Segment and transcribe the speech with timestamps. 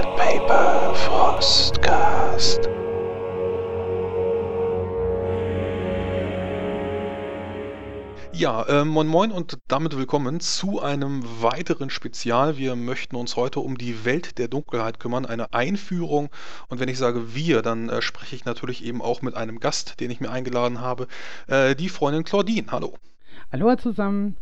[0.00, 2.68] and Paper Frostcast.
[8.32, 12.56] Ja, äh, moin moin und damit willkommen zu einem weiteren Spezial.
[12.56, 16.30] Wir möchten uns heute um die Welt der Dunkelheit kümmern, eine Einführung.
[16.68, 20.00] Und wenn ich sage wir, dann äh, spreche ich natürlich eben auch mit einem Gast,
[20.00, 21.08] den ich mir eingeladen habe,
[21.46, 22.68] äh, die Freundin Claudine.
[22.70, 22.94] Hallo.
[23.52, 24.36] Hallo zusammen.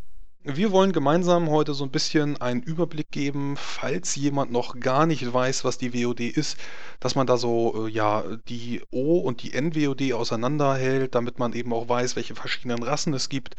[0.50, 5.30] Wir wollen gemeinsam heute so ein bisschen einen Überblick geben, falls jemand noch gar nicht
[5.30, 6.56] weiß, was die WOD ist,
[7.00, 11.74] dass man da so, äh, ja, die O- und die N-WOD auseinanderhält, damit man eben
[11.74, 13.56] auch weiß, welche verschiedenen Rassen es gibt.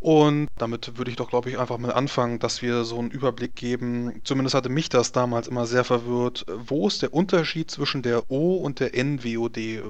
[0.00, 3.54] Und damit würde ich doch, glaube ich, einfach mal anfangen, dass wir so einen Überblick
[3.54, 4.20] geben.
[4.24, 6.46] Zumindest hatte mich das damals immer sehr verwirrt.
[6.48, 9.82] Wo ist der Unterschied zwischen der O- und der N-WOD?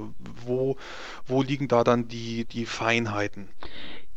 [0.45, 0.77] Wo,
[1.27, 3.49] wo liegen da dann die, die Feinheiten?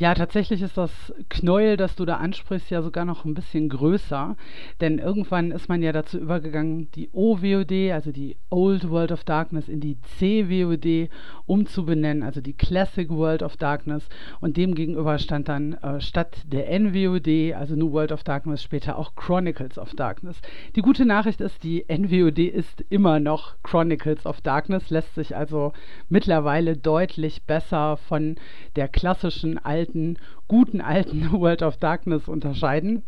[0.01, 4.37] Ja, tatsächlich ist das Knäuel, das du da ansprichst, ja sogar noch ein bisschen größer.
[4.79, 9.67] Denn irgendwann ist man ja dazu übergegangen, die OWOD, also die Old World of Darkness,
[9.67, 11.09] in die CWOD
[11.45, 14.07] umzubenennen, also die Classic World of Darkness.
[14.39, 19.15] Und demgegenüber stand dann äh, statt der NWOD, also New World of Darkness, später auch
[19.15, 20.39] Chronicles of Darkness.
[20.77, 25.73] Die gute Nachricht ist, die NWOD ist immer noch Chronicles of Darkness, lässt sich also
[26.07, 28.37] mittlerweile deutlich besser von
[28.77, 33.03] der klassischen alten alten, guten alten World of Darkness unterscheiden.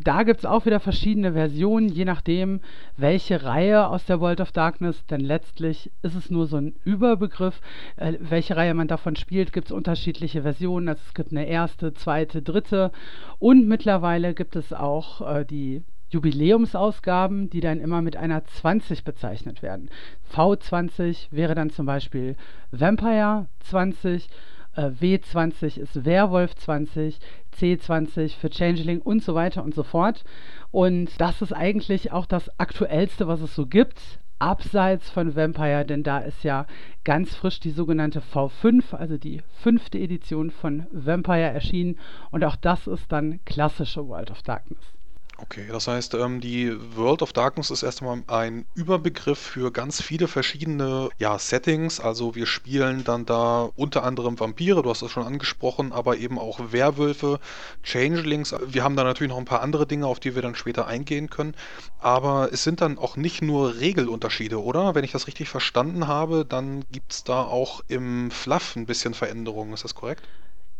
[0.00, 2.60] Da gibt es auch wieder verschiedene Versionen, je nachdem,
[2.96, 7.60] welche Reihe aus der World of Darkness, denn letztlich ist es nur so ein Überbegriff.
[7.96, 10.88] Äh, welche Reihe man davon spielt, gibt es unterschiedliche Versionen.
[10.88, 12.92] Also es gibt eine erste, zweite, dritte
[13.38, 19.62] und mittlerweile gibt es auch äh, die Jubiläumsausgaben, die dann immer mit einer 20 bezeichnet
[19.62, 19.88] werden.
[20.34, 22.36] V20 wäre dann zum Beispiel
[22.70, 24.28] Vampire 20 äh,
[24.76, 27.18] W20 ist Werwolf 20,
[27.58, 30.24] C20 für Changeling und so weiter und so fort.
[30.70, 34.00] Und das ist eigentlich auch das aktuellste, was es so gibt,
[34.38, 36.66] abseits von Vampire, denn da ist ja
[37.04, 41.98] ganz frisch die sogenannte V5, also die fünfte Edition von Vampire erschienen.
[42.30, 44.94] Und auch das ist dann klassische World of Darkness.
[45.42, 50.28] Okay, das heißt, ähm, die World of Darkness ist erstmal ein Überbegriff für ganz viele
[50.28, 51.98] verschiedene ja, Settings.
[51.98, 56.38] Also wir spielen dann da unter anderem Vampire, du hast das schon angesprochen, aber eben
[56.38, 57.40] auch Werwölfe,
[57.82, 58.54] Changelings.
[58.68, 61.28] Wir haben da natürlich noch ein paar andere Dinge, auf die wir dann später eingehen
[61.28, 61.54] können.
[61.98, 64.94] Aber es sind dann auch nicht nur Regelunterschiede, oder?
[64.94, 69.12] Wenn ich das richtig verstanden habe, dann gibt es da auch im Fluff ein bisschen
[69.12, 69.72] Veränderungen.
[69.72, 70.22] Ist das korrekt?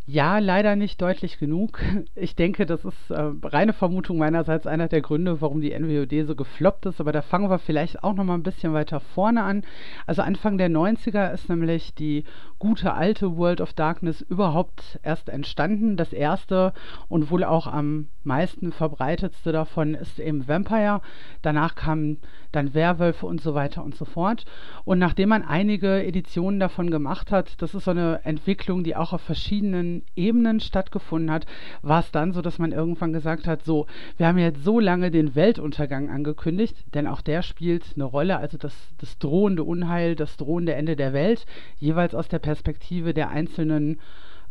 [0.05, 1.79] Ja, leider nicht deutlich genug.
[2.15, 6.35] Ich denke, das ist äh, reine Vermutung meinerseits einer der Gründe, warum die NWOD so
[6.35, 7.01] gefloppt ist.
[7.01, 9.63] Aber da fangen wir vielleicht auch noch mal ein bisschen weiter vorne an.
[10.07, 12.25] Also Anfang der 90er ist nämlich die
[12.59, 15.97] gute alte World of Darkness überhaupt erst entstanden.
[15.97, 16.73] Das erste
[17.09, 21.01] und wohl auch am meisten verbreitetste davon ist eben Vampire.
[21.43, 22.19] Danach kamen
[22.53, 24.45] dann Werwölfe und so weiter und so fort.
[24.85, 29.13] Und nachdem man einige Editionen davon gemacht hat, das ist so eine Entwicklung, die auch
[29.13, 31.47] auf verschiedenen Ebenen stattgefunden hat,
[31.83, 33.87] war es dann so, dass man irgendwann gesagt hat, so,
[34.17, 38.57] wir haben jetzt so lange den Weltuntergang angekündigt, denn auch der spielt eine Rolle, also
[38.57, 41.45] das, das drohende Unheil, das drohende Ende der Welt,
[41.79, 44.01] jeweils aus der Perspektive der einzelnen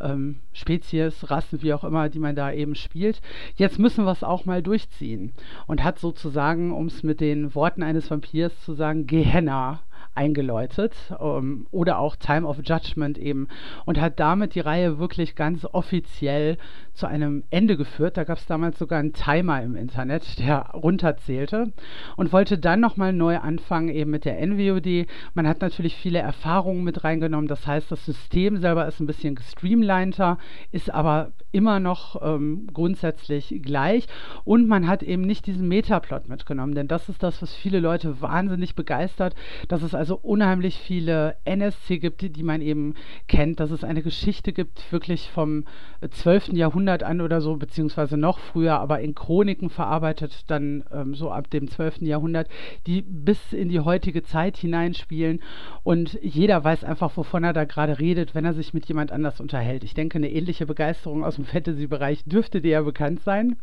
[0.02, 3.22] ähm, Spezies, Rassen, wie auch immer, die man da eben spielt.
[3.56, 5.31] Jetzt müssen wir es auch mal durchziehen.
[5.68, 9.81] Und hat sozusagen, um es mit den Worten eines Vampirs zu sagen, Gehenna
[10.16, 13.48] eingeläutet ähm, oder auch Time of Judgment eben
[13.86, 16.58] und hat damit die Reihe wirklich ganz offiziell
[16.94, 18.18] zu einem Ende geführt.
[18.18, 21.72] Da gab es damals sogar einen Timer im Internet, der runterzählte
[22.18, 25.08] und wollte dann nochmal neu anfangen eben mit der NWOD.
[25.34, 29.36] Man hat natürlich viele Erfahrungen mit reingenommen, das heißt, das System selber ist ein bisschen
[29.36, 30.38] gestreamliner,
[30.72, 34.08] ist aber immer noch ähm, grundsätzlich gleich
[34.44, 38.22] und man hat eben nicht diesen Metaplot mitgenommen, denn das ist das, was viele Leute
[38.22, 39.36] wahnsinnig begeistert,
[39.68, 42.96] dass es also unheimlich viele NSC gibt, die man eben
[43.28, 45.66] kennt, dass es eine Geschichte gibt, wirklich vom
[46.10, 46.54] 12.
[46.54, 51.50] Jahrhundert an oder so, beziehungsweise noch früher, aber in Chroniken verarbeitet, dann ähm, so ab
[51.50, 52.02] dem 12.
[52.02, 52.47] Jahrhundert,
[52.88, 55.42] die bis in die heutige Zeit hineinspielen
[55.84, 59.40] und jeder weiß einfach, wovon er da gerade redet, wenn er sich mit jemand anders
[59.42, 59.84] unterhält.
[59.84, 63.58] Ich denke, eine ähnliche Begeisterung aus dem Fantasy-Bereich dürfte dir ja bekannt sein.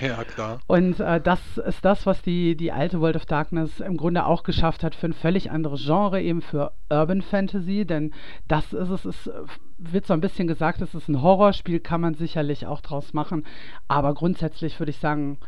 [0.00, 0.60] Ja, klar.
[0.66, 4.42] Und äh, das ist das, was die, die alte World of Darkness im Grunde auch
[4.42, 8.12] geschafft hat für ein völlig anderes Genre, eben für Urban Fantasy, denn
[8.48, 9.30] das ist es, es
[9.78, 13.44] wird so ein bisschen gesagt, es ist ein Horrorspiel, kann man sicherlich auch draus machen,
[13.88, 15.38] aber grundsätzlich würde ich sagen,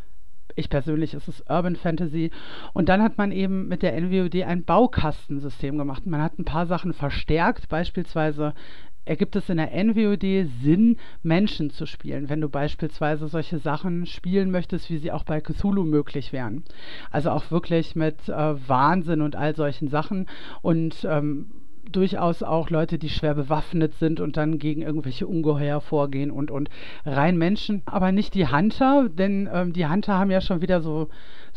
[0.55, 2.31] ich persönlich ist es Urban Fantasy.
[2.73, 6.07] Und dann hat man eben mit der NWOD ein Baukastensystem gemacht.
[6.07, 8.55] Man hat ein paar Sachen verstärkt, beispielsweise
[9.07, 14.51] ergibt es in der NWOD Sinn, Menschen zu spielen, wenn du beispielsweise solche Sachen spielen
[14.51, 16.65] möchtest, wie sie auch bei Cthulhu möglich wären.
[17.11, 20.27] Also auch wirklich mit äh, Wahnsinn und all solchen Sachen
[20.61, 21.47] und ähm,
[21.93, 26.69] durchaus auch Leute, die schwer bewaffnet sind und dann gegen irgendwelche Ungeheuer vorgehen und, und.
[27.05, 31.09] Rein Menschen, aber nicht die Hunter, denn ähm, die Hunter haben ja schon wieder so,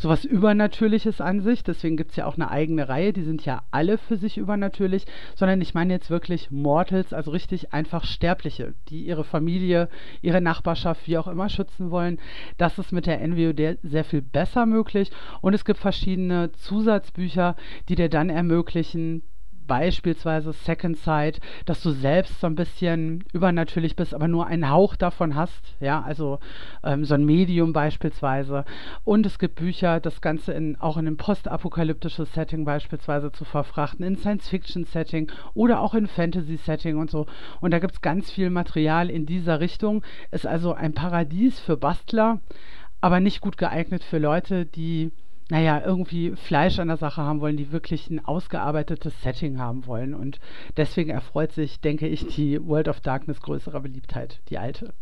[0.02, 3.62] was Übernatürliches an sich, deswegen gibt es ja auch eine eigene Reihe, die sind ja
[3.70, 5.04] alle für sich übernatürlich,
[5.36, 9.88] sondern ich meine jetzt wirklich Mortals, also richtig einfach Sterbliche, die ihre Familie,
[10.22, 12.18] ihre Nachbarschaft, wie auch immer schützen wollen.
[12.56, 15.10] Das ist mit der NWOD sehr viel besser möglich.
[15.40, 17.56] Und es gibt verschiedene Zusatzbücher,
[17.88, 19.22] die dir dann ermöglichen,
[19.70, 24.96] beispielsweise Second Sight, dass du selbst so ein bisschen übernatürlich bist, aber nur einen Hauch
[24.96, 26.40] davon hast, ja, also
[26.82, 28.64] ähm, so ein Medium beispielsweise.
[29.04, 34.04] Und es gibt Bücher, das Ganze in, auch in ein postapokalyptisches Setting beispielsweise zu verfrachten,
[34.04, 37.26] in Science-Fiction-Setting oder auch in Fantasy-Setting und so.
[37.60, 40.02] Und da gibt es ganz viel Material in dieser Richtung.
[40.32, 42.40] Ist also ein Paradies für Bastler,
[43.00, 45.12] aber nicht gut geeignet für Leute, die
[45.50, 50.14] naja, irgendwie Fleisch an der Sache haben wollen, die wirklich ein ausgearbeitetes Setting haben wollen.
[50.14, 50.38] Und
[50.76, 54.94] deswegen erfreut sich, denke ich, die World of Darkness größerer Beliebtheit, die alte.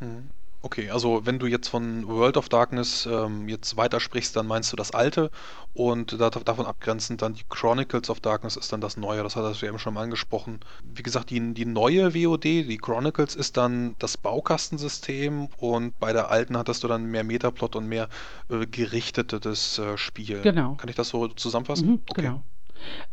[0.00, 0.30] Mhm.
[0.64, 4.76] Okay, also wenn du jetzt von World of Darkness ähm, jetzt weitersprichst, dann meinst du
[4.76, 5.30] das alte
[5.74, 9.60] und da, davon abgrenzend dann die Chronicles of Darkness ist dann das neue, das hattest
[9.60, 10.60] du eben schon mal angesprochen.
[10.84, 16.30] Wie gesagt, die, die neue WOD, die Chronicles, ist dann das Baukastensystem und bei der
[16.30, 18.08] alten hattest du dann mehr Metaplot und mehr
[18.48, 20.42] äh, gerichtetes äh, Spiel.
[20.42, 20.74] Genau.
[20.74, 21.88] Kann ich das so zusammenfassen?
[21.88, 22.22] Mhm, okay.
[22.22, 22.42] Genau.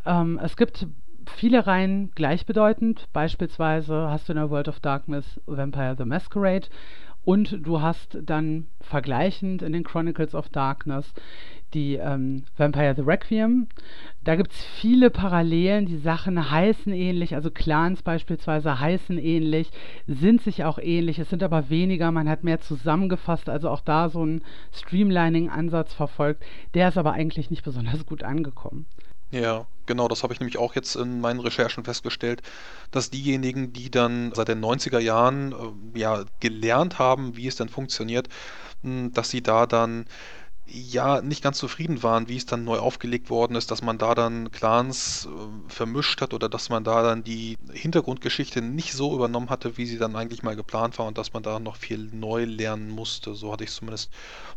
[0.06, 0.86] Ähm, es gibt
[1.36, 3.08] viele Reihen gleichbedeutend.
[3.12, 6.68] Beispielsweise hast du in der World of Darkness Vampire the Masquerade
[7.30, 11.14] und du hast dann vergleichend in den Chronicles of Darkness
[11.74, 13.68] die ähm, Vampire the Requiem.
[14.24, 15.86] Da gibt es viele Parallelen.
[15.86, 19.70] Die Sachen heißen ähnlich, also Clans beispielsweise heißen ähnlich,
[20.08, 21.20] sind sich auch ähnlich.
[21.20, 22.10] Es sind aber weniger.
[22.10, 24.42] Man hat mehr zusammengefasst, also auch da so einen
[24.72, 26.42] Streamlining-Ansatz verfolgt.
[26.74, 28.86] Der ist aber eigentlich nicht besonders gut angekommen.
[29.32, 32.42] Ja, genau, das habe ich nämlich auch jetzt in meinen Recherchen festgestellt,
[32.90, 35.52] dass diejenigen, die dann seit den 90er Jahren
[35.94, 38.28] äh, ja gelernt haben, wie es denn funktioniert,
[38.82, 40.06] hm, dass sie da dann
[40.72, 44.14] ja nicht ganz zufrieden waren, wie es dann neu aufgelegt worden ist, dass man da
[44.14, 49.50] dann Clans äh, vermischt hat oder dass man da dann die Hintergrundgeschichte nicht so übernommen
[49.50, 52.44] hatte, wie sie dann eigentlich mal geplant war und dass man da noch viel neu
[52.44, 53.34] lernen musste.
[53.34, 54.12] So hatte ich zumindest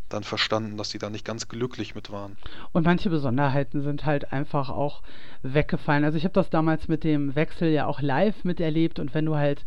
[0.10, 2.38] dann verstanden, dass sie da nicht ganz glücklich mit waren.
[2.72, 5.02] Und manche Besonderheiten sind halt einfach auch
[5.42, 6.04] weggefallen.
[6.04, 9.36] Also ich habe das damals mit dem Wechsel ja auch live miterlebt und wenn du
[9.36, 9.66] halt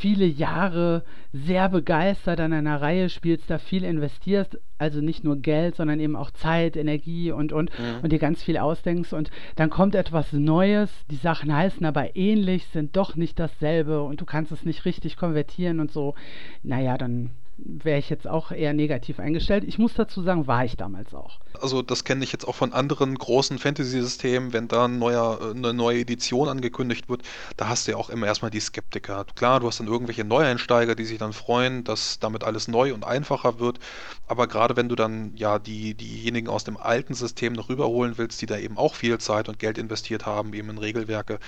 [0.00, 5.76] viele Jahre sehr begeistert an einer Reihe spielst, da viel investierst, also nicht nur Geld,
[5.76, 8.02] sondern eben auch Zeit, Energie und und mhm.
[8.02, 12.66] und dir ganz viel ausdenkst und dann kommt etwas Neues, die Sachen heißen aber ähnlich,
[12.68, 16.14] sind doch nicht dasselbe und du kannst es nicht richtig konvertieren und so.
[16.62, 17.30] Naja, dann
[17.64, 19.64] wäre ich jetzt auch eher negativ eingestellt.
[19.66, 21.38] Ich muss dazu sagen, war ich damals auch.
[21.60, 25.50] Also das kenne ich jetzt auch von anderen großen Fantasy-Systemen, wenn da ein neuer, äh,
[25.56, 27.22] eine neue Edition angekündigt wird,
[27.56, 29.24] da hast du ja auch immer erstmal die Skeptiker.
[29.34, 33.04] Klar, du hast dann irgendwelche Neueinsteiger, die sich dann freuen, dass damit alles neu und
[33.04, 33.78] einfacher wird,
[34.26, 38.40] aber gerade wenn du dann ja die, diejenigen aus dem alten System noch rüberholen willst,
[38.42, 41.38] die da eben auch viel Zeit und Geld investiert haben, eben in Regelwerke,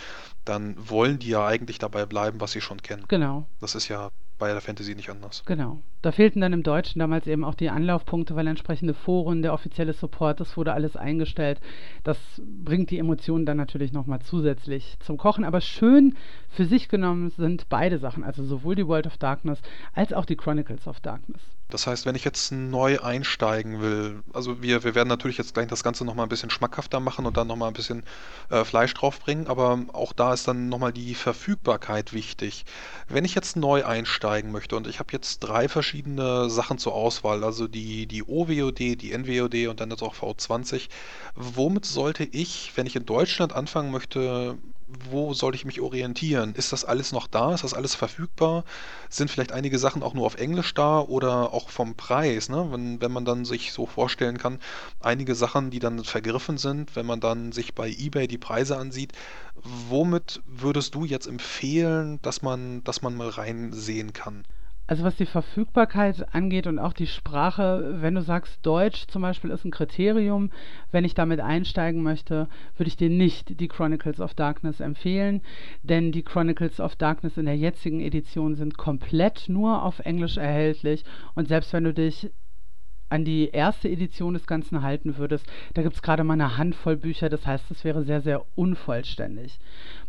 [0.45, 3.05] dann wollen die ja eigentlich dabei bleiben, was sie schon kennen.
[3.09, 3.47] Genau.
[3.61, 5.45] Das ist ja bei der Fantasy nicht anders.
[5.47, 5.81] Genau.
[6.03, 9.93] Da fehlten dann im Deutschen damals eben auch die Anlaufpunkte, weil entsprechende Foren, der offizielle
[9.93, 11.61] Support, das wurde alles eingestellt.
[12.03, 15.45] Das bringt die Emotionen dann natürlich nochmal zusätzlich zum Kochen.
[15.45, 16.17] Aber schön
[16.49, 20.37] für sich genommen sind beide Sachen, also sowohl die World of Darkness als auch die
[20.37, 21.43] Chronicles of Darkness.
[21.73, 25.69] Das heißt, wenn ich jetzt neu einsteigen will, also wir, wir werden natürlich jetzt gleich
[25.69, 28.05] das Ganze nochmal ein bisschen schmackhafter machen und dann nochmal ein bisschen
[28.51, 32.67] äh, Fleisch draufbringen, aber auch da ist dann nochmal die Verfügbarkeit wichtig.
[33.09, 37.43] Wenn ich jetzt neu einsteigen möchte und ich habe jetzt drei verschiedene Sachen zur Auswahl,
[37.43, 40.91] also die, die OWOD, die NWOD und dann jetzt auch V20,
[41.35, 44.59] womit sollte ich, wenn ich in Deutschland anfangen möchte,
[45.11, 46.55] wo soll ich mich orientieren?
[46.55, 47.55] Ist das alles noch da?
[47.55, 48.65] Ist das alles verfügbar?
[49.09, 52.49] Sind vielleicht einige Sachen auch nur auf Englisch da oder auch vom Preis?
[52.49, 52.69] Ne?
[52.71, 54.59] Wenn, wenn man dann sich so vorstellen kann,
[55.01, 59.13] einige Sachen, die dann vergriffen sind, wenn man dann sich bei eBay die Preise ansieht,
[59.55, 64.45] womit würdest du jetzt empfehlen, dass man, dass man mal reinsehen kann?
[64.93, 69.49] Also was die Verfügbarkeit angeht und auch die Sprache, wenn du sagst, Deutsch zum Beispiel
[69.49, 70.51] ist ein Kriterium,
[70.91, 72.47] wenn ich damit einsteigen möchte,
[72.77, 75.41] würde ich dir nicht die Chronicles of Darkness empfehlen,
[75.83, 81.07] denn die Chronicles of Darkness in der jetzigen Edition sind komplett nur auf Englisch erhältlich
[81.35, 82.31] und selbst wenn du dich
[83.09, 86.99] an die erste Edition des Ganzen halten würdest, da gibt es gerade mal eine Handvoll
[86.99, 89.59] Bücher, das heißt, es wäre sehr, sehr unvollständig.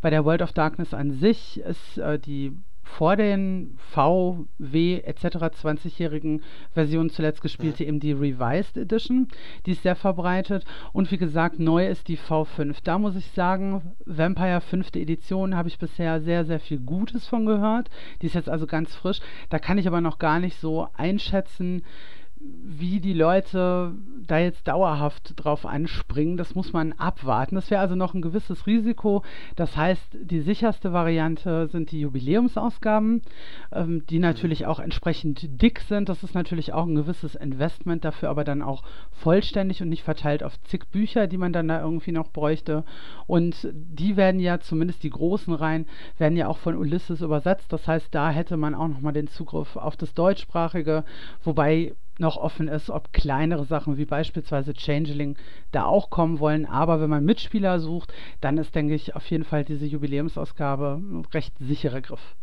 [0.02, 5.24] Bei der World of Darkness an sich ist äh, die vor den VW etc.
[5.26, 9.28] 20-jährigen Versionen zuletzt gespielte, eben die Revised Edition.
[9.66, 10.66] Die ist sehr verbreitet.
[10.92, 12.78] Und wie gesagt, neu ist die V5.
[12.84, 14.96] Da muss ich sagen, Vampire 5.
[14.96, 17.90] Edition habe ich bisher sehr, sehr viel Gutes von gehört.
[18.22, 19.20] Die ist jetzt also ganz frisch.
[19.50, 21.84] Da kann ich aber noch gar nicht so einschätzen,
[22.66, 23.94] wie die Leute
[24.26, 27.56] da jetzt dauerhaft drauf anspringen, das muss man abwarten.
[27.56, 29.24] Das wäre also noch ein gewisses Risiko.
[29.56, 33.22] Das heißt, die sicherste Variante sind die Jubiläumsausgaben,
[33.72, 36.10] ähm, die natürlich auch entsprechend dick sind.
[36.10, 40.44] Das ist natürlich auch ein gewisses Investment dafür, aber dann auch vollständig und nicht verteilt
[40.44, 42.84] auf zig Bücher, die man dann da irgendwie noch bräuchte.
[43.28, 45.86] Und die werden ja, zumindest die großen Reihen,
[46.18, 47.72] werden ja auch von Ulysses übersetzt.
[47.72, 51.04] Das heißt, da hätte man auch nochmal den Zugriff auf das Deutschsprachige,
[51.44, 55.38] wobei noch offen ist, ob kleinere Sachen wie beispielsweise Changeling
[55.72, 56.66] da auch kommen wollen.
[56.66, 61.26] Aber wenn man Mitspieler sucht, dann ist, denke ich, auf jeden Fall diese Jubiläumsausgabe ein
[61.34, 62.36] recht sicherer Griff.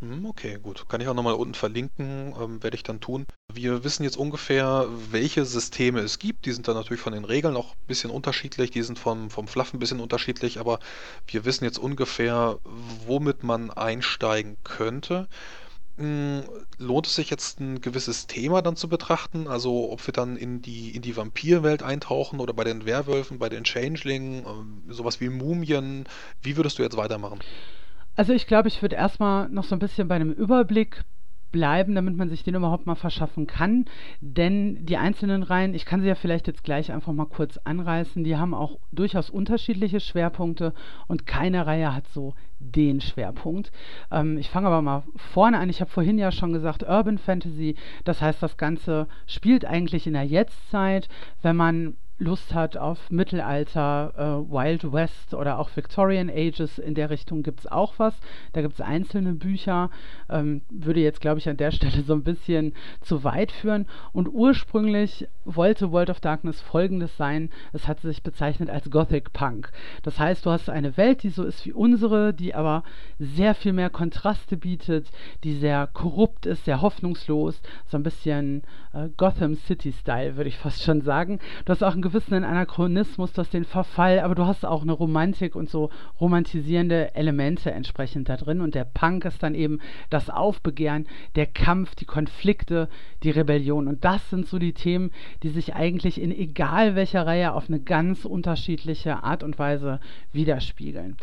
[0.00, 0.88] Hm, okay, gut.
[0.88, 3.24] Kann ich auch nochmal unten verlinken, ähm, werde ich dann tun.
[3.52, 6.46] Wir wissen jetzt ungefähr, welche Systeme es gibt.
[6.46, 9.48] Die sind dann natürlich von den Regeln auch ein bisschen unterschiedlich, die sind vom, vom
[9.48, 10.78] Fluff ein bisschen unterschiedlich, aber
[11.26, 12.58] wir wissen jetzt ungefähr,
[13.06, 15.26] womit man einsteigen könnte.
[15.98, 16.44] Hm,
[16.78, 19.48] lohnt es sich jetzt ein gewisses Thema dann zu betrachten?
[19.48, 23.48] Also ob wir dann in die, in die Vampirwelt eintauchen oder bei den Werwölfen, bei
[23.48, 26.04] den Changelingen, ähm, sowas wie Mumien.
[26.40, 27.40] Wie würdest du jetzt weitermachen?
[28.14, 31.04] Also ich glaube, ich würde erstmal noch so ein bisschen bei einem Überblick
[31.50, 33.86] bleiben, damit man sich den überhaupt mal verschaffen kann.
[34.20, 38.24] Denn die einzelnen Reihen, ich kann sie ja vielleicht jetzt gleich einfach mal kurz anreißen,
[38.24, 40.74] die haben auch durchaus unterschiedliche Schwerpunkte
[41.06, 43.70] und keine Reihe hat so den Schwerpunkt.
[44.10, 45.70] Ähm, ich fange aber mal vorne an.
[45.70, 50.14] Ich habe vorhin ja schon gesagt, Urban Fantasy, das heißt, das Ganze spielt eigentlich in
[50.14, 51.08] der Jetztzeit,
[51.42, 57.10] wenn man Lust hat auf Mittelalter, äh, Wild West oder auch Victorian Ages, in der
[57.10, 58.14] Richtung gibt es auch was.
[58.52, 59.90] Da gibt es einzelne Bücher,
[60.28, 63.86] ähm, würde jetzt, glaube ich, an der Stelle so ein bisschen zu weit führen.
[64.12, 69.70] Und ursprünglich wollte World of Darkness folgendes sein: Es hat sich bezeichnet als Gothic Punk.
[70.02, 72.82] Das heißt, du hast eine Welt, die so ist wie unsere, die aber
[73.20, 75.08] sehr viel mehr Kontraste bietet,
[75.44, 80.82] die sehr korrupt ist, sehr hoffnungslos, so ein bisschen äh, Gotham City-Style, würde ich fast
[80.82, 81.38] schon sagen.
[81.64, 84.92] Du hast auch ein gewissen Anachronismus, du hast den Verfall, aber du hast auch eine
[84.92, 88.62] Romantik und so romantisierende Elemente entsprechend da drin.
[88.62, 92.88] Und der Punk ist dann eben das Aufbegehren, der Kampf, die Konflikte,
[93.22, 93.88] die Rebellion.
[93.88, 95.10] Und das sind so die Themen,
[95.42, 100.00] die sich eigentlich in egal welcher Reihe auf eine ganz unterschiedliche Art und Weise
[100.32, 101.18] widerspiegeln.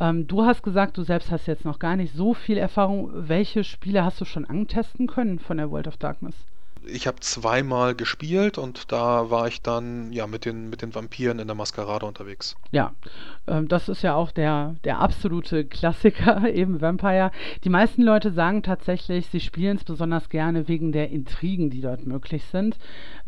[0.00, 3.10] Ähm, du hast gesagt, du selbst hast jetzt noch gar nicht so viel Erfahrung.
[3.12, 6.34] Welche Spiele hast du schon antesten können von der World of Darkness?
[6.86, 11.38] Ich habe zweimal gespielt und da war ich dann ja mit den, mit den Vampiren
[11.38, 12.56] in der Maskerade unterwegs.
[12.70, 12.92] Ja,
[13.46, 17.30] ähm, das ist ja auch der, der absolute Klassiker, eben Vampire.
[17.64, 22.06] Die meisten Leute sagen tatsächlich, sie spielen es besonders gerne wegen der Intrigen, die dort
[22.06, 22.78] möglich sind.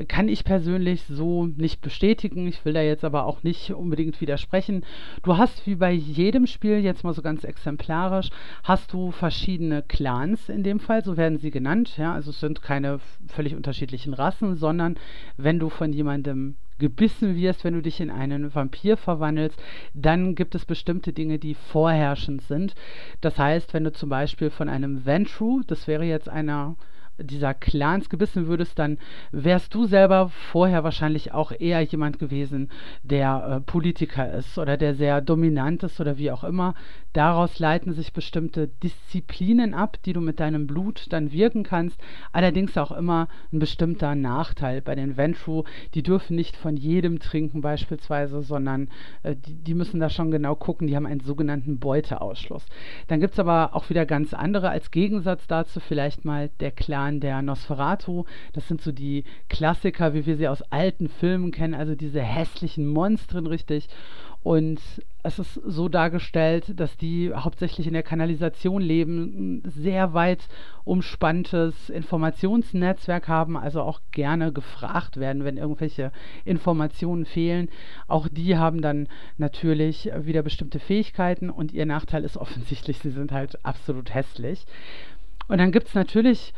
[0.08, 2.46] Kann ich persönlich so nicht bestätigen.
[2.48, 4.84] Ich will da jetzt aber auch nicht unbedingt widersprechen.
[5.22, 8.30] Du hast wie bei jedem Spiel, jetzt mal so ganz exemplarisch,
[8.62, 11.96] hast du verschiedene Clans in dem Fall, so werden sie genannt.
[11.96, 14.96] Ja, also es sind keine völlig völlig unterschiedlichen Rassen, sondern
[15.36, 20.54] wenn du von jemandem gebissen wirst, wenn du dich in einen Vampir verwandelst, dann gibt
[20.54, 22.74] es bestimmte Dinge, die vorherrschend sind.
[23.20, 26.76] Das heißt, wenn du zum Beispiel von einem Ventru, das wäre jetzt einer
[27.18, 28.98] dieser Clans gebissen würdest, dann
[29.30, 32.70] wärst du selber vorher wahrscheinlich auch eher jemand gewesen,
[33.02, 36.74] der äh, Politiker ist oder der sehr dominant ist oder wie auch immer.
[37.12, 42.00] Daraus leiten sich bestimmte Disziplinen ab, die du mit deinem Blut dann wirken kannst.
[42.32, 45.62] Allerdings auch immer ein bestimmter Nachteil bei den Ventru.
[45.94, 48.88] Die dürfen nicht von jedem trinken beispielsweise, sondern
[49.22, 50.88] äh, die, die müssen da schon genau gucken.
[50.88, 52.66] Die haben einen sogenannten Beuteausschluss.
[53.06, 57.03] Dann gibt es aber auch wieder ganz andere als Gegensatz dazu vielleicht mal der Clan
[57.04, 58.24] Jahren der Nosferatu.
[58.52, 62.88] Das sind so die Klassiker, wie wir sie aus alten Filmen kennen, also diese hässlichen
[62.88, 63.88] Monstren richtig.
[64.42, 64.78] Und
[65.22, 70.48] es ist so dargestellt, dass die hauptsächlich in der Kanalisation leben, ein sehr weit
[70.84, 76.12] umspanntes Informationsnetzwerk haben, also auch gerne gefragt werden, wenn irgendwelche
[76.44, 77.70] Informationen fehlen.
[78.06, 79.08] Auch die haben dann
[79.38, 84.66] natürlich wieder bestimmte Fähigkeiten und ihr Nachteil ist offensichtlich, sie sind halt absolut hässlich.
[85.48, 86.52] Und dann gibt es natürlich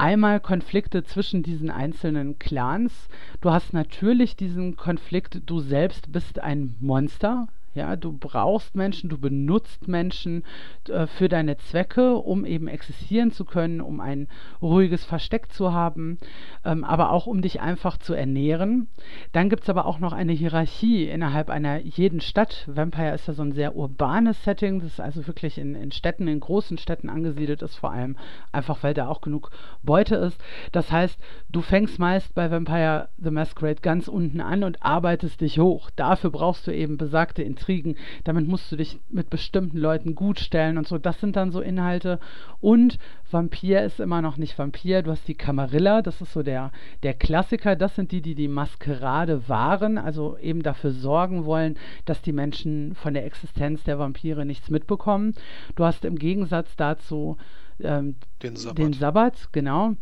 [0.00, 3.08] einmal Konflikte zwischen diesen einzelnen Clans.
[3.42, 7.48] Du hast natürlich diesen Konflikt, du selbst bist ein Monster.
[7.72, 10.42] Ja, du brauchst Menschen, du benutzt Menschen
[10.88, 14.26] äh, für deine Zwecke, um eben existieren zu können, um ein
[14.60, 16.18] ruhiges Versteck zu haben,
[16.64, 18.88] ähm, aber auch um dich einfach zu ernähren.
[19.30, 22.66] Dann gibt es aber auch noch eine Hierarchie innerhalb einer jeden Stadt.
[22.66, 26.26] Vampire ist ja so ein sehr urbanes Setting, das ist also wirklich in, in Städten,
[26.26, 28.16] in großen Städten angesiedelt ist, vor allem
[28.50, 29.52] einfach, weil da auch genug
[29.84, 30.40] Beute ist.
[30.72, 35.60] Das heißt, du fängst meist bei Vampire the Masquerade ganz unten an und arbeitest dich
[35.60, 35.90] hoch.
[35.94, 37.96] Dafür brauchst du eben besagte Intrigen.
[38.24, 40.98] Damit musst du dich mit bestimmten Leuten gut stellen und so.
[40.98, 42.18] Das sind dann so Inhalte.
[42.60, 42.98] Und
[43.30, 45.02] Vampir ist immer noch nicht Vampir.
[45.02, 47.76] Du hast die Camarilla, das ist so der, der Klassiker.
[47.76, 51.76] Das sind die, die die Maskerade wahren, also eben dafür sorgen wollen,
[52.06, 55.34] dass die Menschen von der Existenz der Vampire nichts mitbekommen.
[55.76, 57.36] Du hast im Gegensatz dazu
[57.80, 58.78] ähm, den Sabbat.
[58.78, 59.94] Den Sabbat, genau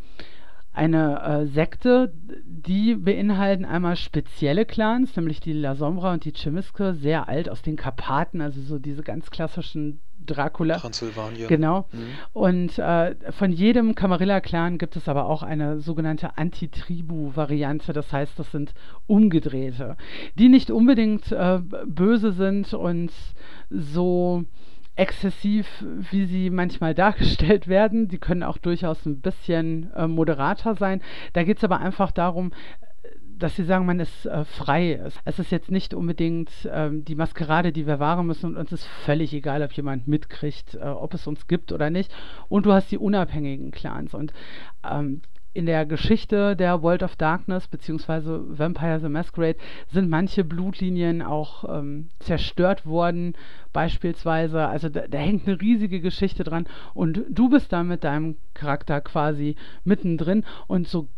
[0.79, 2.13] eine äh, Sekte,
[2.45, 7.63] die beinhalten einmal spezielle Clans, nämlich die La Sombra und die Chemiske, sehr alt aus
[7.63, 10.79] den Karpaten, also so diese ganz klassischen Dracula.
[10.79, 11.49] Transsilvanien.
[11.49, 11.89] Genau.
[11.93, 11.99] Mhm.
[12.33, 17.93] Und äh, von jedem Camarilla-Clan gibt es aber auch eine sogenannte Antitribu-Variante.
[17.93, 18.73] Das heißt, das sind
[19.07, 19.97] Umgedrehte,
[20.39, 23.11] die nicht unbedingt äh, böse sind und
[23.71, 24.45] so
[24.99, 28.09] exzessiv, wie sie manchmal dargestellt werden.
[28.09, 31.01] Die können auch durchaus ein bisschen äh, moderater sein.
[31.33, 32.53] Da geht es aber einfach darum,
[33.39, 35.01] dass sie sagen, man ist äh, frei.
[35.25, 38.85] Es ist jetzt nicht unbedingt ähm, die Maskerade, die wir wahren müssen und uns ist
[38.85, 42.13] völlig egal, ob jemand mitkriegt, äh, ob es uns gibt oder nicht.
[42.49, 44.33] Und du hast die unabhängigen Clans und
[44.89, 45.23] ähm,
[45.59, 48.57] in der Geschichte der World of Darkness bzw.
[48.57, 49.59] Vampire the Masquerade
[49.91, 53.35] sind manche Blutlinien auch ähm, zerstört worden,
[53.73, 54.69] beispielsweise.
[54.69, 59.01] Also da, da, hängt eine riesige Geschichte dran und du bist da mit deinem Charakter
[59.01, 61.09] quasi mittendrin und so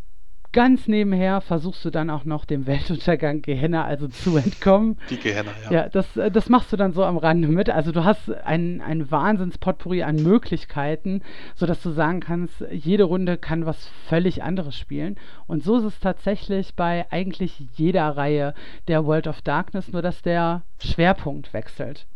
[0.53, 4.97] ganz nebenher versuchst du dann auch noch dem Weltuntergang Gehenna also zu entkommen.
[5.09, 5.71] Die Gehenna, ja.
[5.71, 7.69] Ja, das, äh, das machst du dann so am Rande mit.
[7.69, 11.21] Also du hast ein, ein Wahnsinnspotpourri an Möglichkeiten,
[11.55, 15.17] sodass du sagen kannst, jede Runde kann was völlig anderes spielen.
[15.47, 18.53] Und so ist es tatsächlich bei eigentlich jeder Reihe
[18.87, 22.07] der World of Darkness, nur dass der Schwerpunkt wechselt.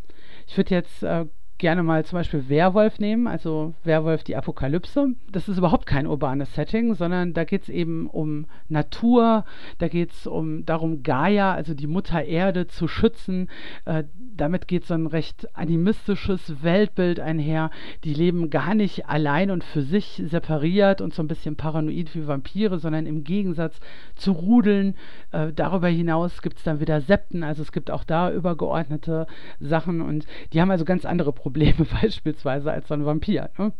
[0.46, 1.26] Ich würde jetzt äh,
[1.58, 5.14] gerne mal zum Beispiel Werwolf nehmen, also Werwolf die Apokalypse.
[5.32, 9.44] Das ist überhaupt kein urbanes Setting, sondern da geht es eben um Natur,
[9.78, 13.48] da geht es um darum, Gaia, also die Mutter Erde, zu schützen.
[13.86, 14.04] Äh,
[14.36, 17.70] damit geht so ein recht animistisches Weltbild einher.
[18.04, 22.26] Die leben gar nicht allein und für sich separiert und so ein bisschen paranoid wie
[22.26, 23.80] Vampire, sondern im Gegensatz
[24.14, 24.94] zu Rudeln.
[25.32, 29.26] Äh, darüber hinaus gibt es dann wieder Septen, also es gibt auch da übergeordnete
[29.58, 31.45] Sachen und die haben also ganz andere Probleme.
[31.46, 33.50] Probleme beispielsweise als so ein Vampir.
[33.56, 33.72] Ne?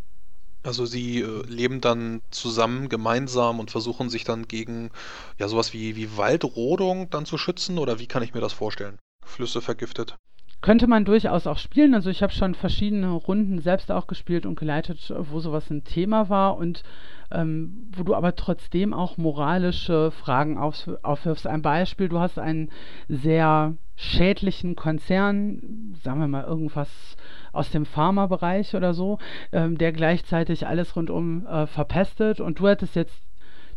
[0.63, 4.91] Also sie äh, leben dann zusammen, gemeinsam und versuchen sich dann gegen
[5.39, 8.99] ja sowas wie, wie Waldrodung dann zu schützen oder wie kann ich mir das vorstellen?
[9.25, 10.15] Flüsse vergiftet.
[10.61, 11.95] Könnte man durchaus auch spielen.
[11.95, 16.29] Also ich habe schon verschiedene Runden selbst auch gespielt und geleitet, wo sowas ein Thema
[16.29, 16.85] war und
[17.33, 21.49] ähm, wo du aber trotzdem auch moralische Fragen auf, aufwirfst.
[21.49, 22.71] Ein Beispiel, du hast einen
[23.09, 27.17] sehr schädlichen Konzern, sagen wir mal irgendwas
[27.57, 29.19] aus dem Pharmabereich oder so,
[29.53, 33.23] ähm, der gleichzeitig alles rundum äh, verpestet und du hättest jetzt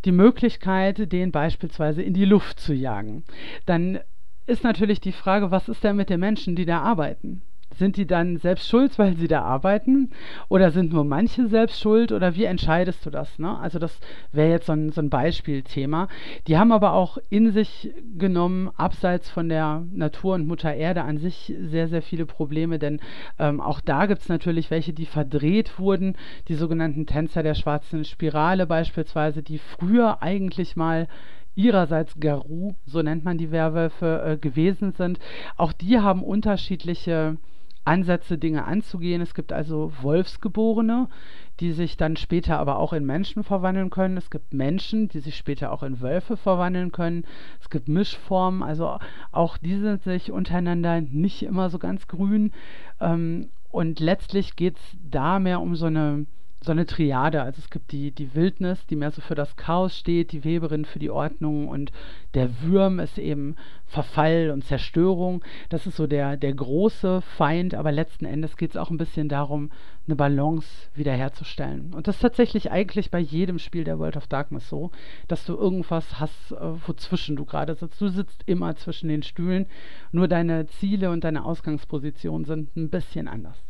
[0.05, 3.23] die Möglichkeit, den beispielsweise in die Luft zu jagen.
[3.65, 3.99] Dann
[4.45, 7.41] ist natürlich die Frage, was ist denn mit den Menschen, die da arbeiten?
[7.79, 10.11] Sind die dann selbst schuld, weil sie da arbeiten?
[10.49, 12.11] Oder sind nur manche selbst schuld?
[12.11, 13.39] Oder wie entscheidest du das?
[13.39, 13.57] Ne?
[13.57, 13.97] Also das
[14.33, 16.09] wäre jetzt so ein, so ein Beispielthema.
[16.47, 21.17] Die haben aber auch in sich genommen, abseits von der Natur und Mutter Erde an
[21.17, 22.79] sich, sehr, sehr viele Probleme.
[22.79, 22.99] Denn
[23.39, 26.17] ähm, auch da gibt es natürlich welche, die verdreht wurden.
[26.49, 31.07] Die sogenannten Tänzer der schwarzen Spirale beispielsweise, die früher eigentlich mal
[31.55, 35.19] ihrerseits Garou, so nennt man die Werwölfe, äh, gewesen sind.
[35.57, 37.37] Auch die haben unterschiedliche
[37.89, 39.19] Ansätze, Dinge anzugehen.
[39.19, 41.09] Es gibt also Wolfsgeborene,
[41.59, 44.15] die sich dann später aber auch in Menschen verwandeln können.
[44.15, 47.25] Es gibt Menschen, die sich später auch in Wölfe verwandeln können.
[47.59, 48.99] Es gibt Mischformen, also
[49.31, 52.51] auch die sind sich untereinander nicht immer so ganz grün.
[53.01, 56.27] Ähm, und letztlich geht es da mehr um so eine
[56.61, 57.41] so eine Triade.
[57.41, 60.85] Also es gibt die, die Wildnis, die mehr so für das Chaos steht, die Weberin
[60.85, 61.91] für die Ordnung und
[62.33, 63.55] der Würm ist eben
[63.87, 65.43] Verfall und Zerstörung.
[65.69, 69.29] Das ist so der, der große Feind, aber letzten Endes geht es auch ein bisschen
[69.29, 69.71] darum,
[70.05, 71.93] eine Balance wiederherzustellen.
[71.93, 74.91] Und das ist tatsächlich eigentlich bei jedem Spiel der World of Darkness so,
[75.27, 78.01] dass du irgendwas hast, äh, wozwischen du gerade sitzt.
[78.01, 79.65] Du sitzt immer zwischen den Stühlen,
[80.11, 83.68] nur deine Ziele und deine Ausgangsposition sind ein bisschen anders.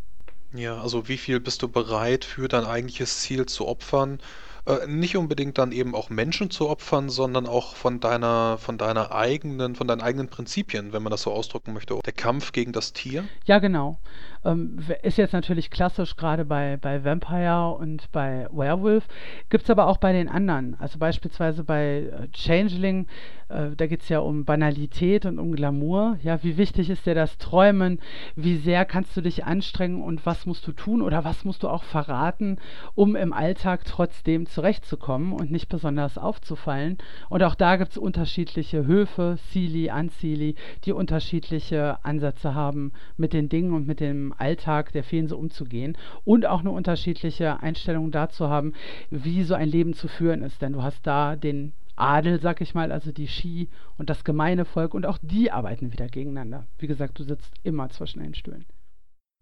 [0.53, 4.19] Ja, also wie viel bist du bereit für dein eigentliches Ziel zu opfern?
[4.65, 9.11] Äh, nicht unbedingt dann eben auch Menschen zu opfern, sondern auch von deiner von deiner
[9.13, 11.97] eigenen von deinen eigenen Prinzipien, wenn man das so ausdrücken möchte.
[12.05, 13.29] Der Kampf gegen das Tier?
[13.45, 13.99] Ja, genau.
[14.43, 19.07] Ähm, ist jetzt natürlich klassisch gerade bei, bei Vampire und bei Werewolf.
[19.49, 20.75] Gibt es aber auch bei den anderen.
[20.79, 23.07] Also beispielsweise bei äh, Changeling,
[23.49, 26.17] äh, da geht es ja um Banalität und um Glamour.
[26.23, 27.99] Ja, wie wichtig ist dir das Träumen?
[28.35, 31.67] Wie sehr kannst du dich anstrengen und was musst du tun oder was musst du
[31.67, 32.57] auch verraten,
[32.95, 36.97] um im Alltag trotzdem zurechtzukommen und nicht besonders aufzufallen?
[37.29, 43.49] Und auch da gibt es unterschiedliche Höfe, Sili, Anzili, die unterschiedliche Ansätze haben mit den
[43.49, 48.49] Dingen und mit dem Alltag der Feen so umzugehen und auch eine unterschiedliche Einstellung dazu
[48.49, 48.73] haben,
[49.09, 50.61] wie so ein Leben zu führen ist.
[50.61, 54.65] Denn du hast da den Adel, sag ich mal, also die Ski und das gemeine
[54.65, 56.67] Volk und auch die arbeiten wieder gegeneinander.
[56.77, 58.65] Wie gesagt, du sitzt immer zwischen den Stühlen.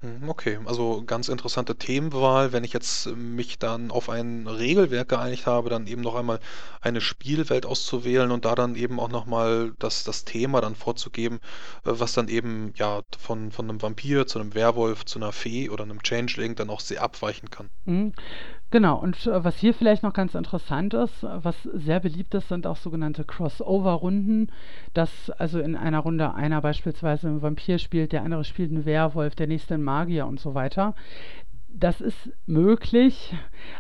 [0.02, 2.52] Mhm, okay, also ganz interessante Themenwahl.
[2.54, 6.40] Wenn ich jetzt mich dann auf ein Regelwerk geeinigt habe, dann eben noch einmal
[6.82, 11.40] eine Spielwelt auszuwählen und da dann eben auch nochmal das, das Thema dann vorzugeben,
[11.84, 15.70] äh, was dann eben ja von, von einem Vampir zu einem Werwolf, zu einer Fee
[15.70, 17.70] oder einem Changeling dann auch sehr abweichen kann.
[17.86, 18.14] Mhm.
[18.70, 22.68] Genau, und äh, was hier vielleicht noch ganz interessant ist, was sehr beliebt ist, sind
[22.68, 24.52] auch sogenannte Crossover-Runden,
[24.94, 29.36] dass also in einer Runde einer beispielsweise einen Vampir spielt, der andere spielt einen Werwolf,
[29.36, 30.96] der nächste einen Magier und so weiter.
[31.70, 33.34] Das ist möglich,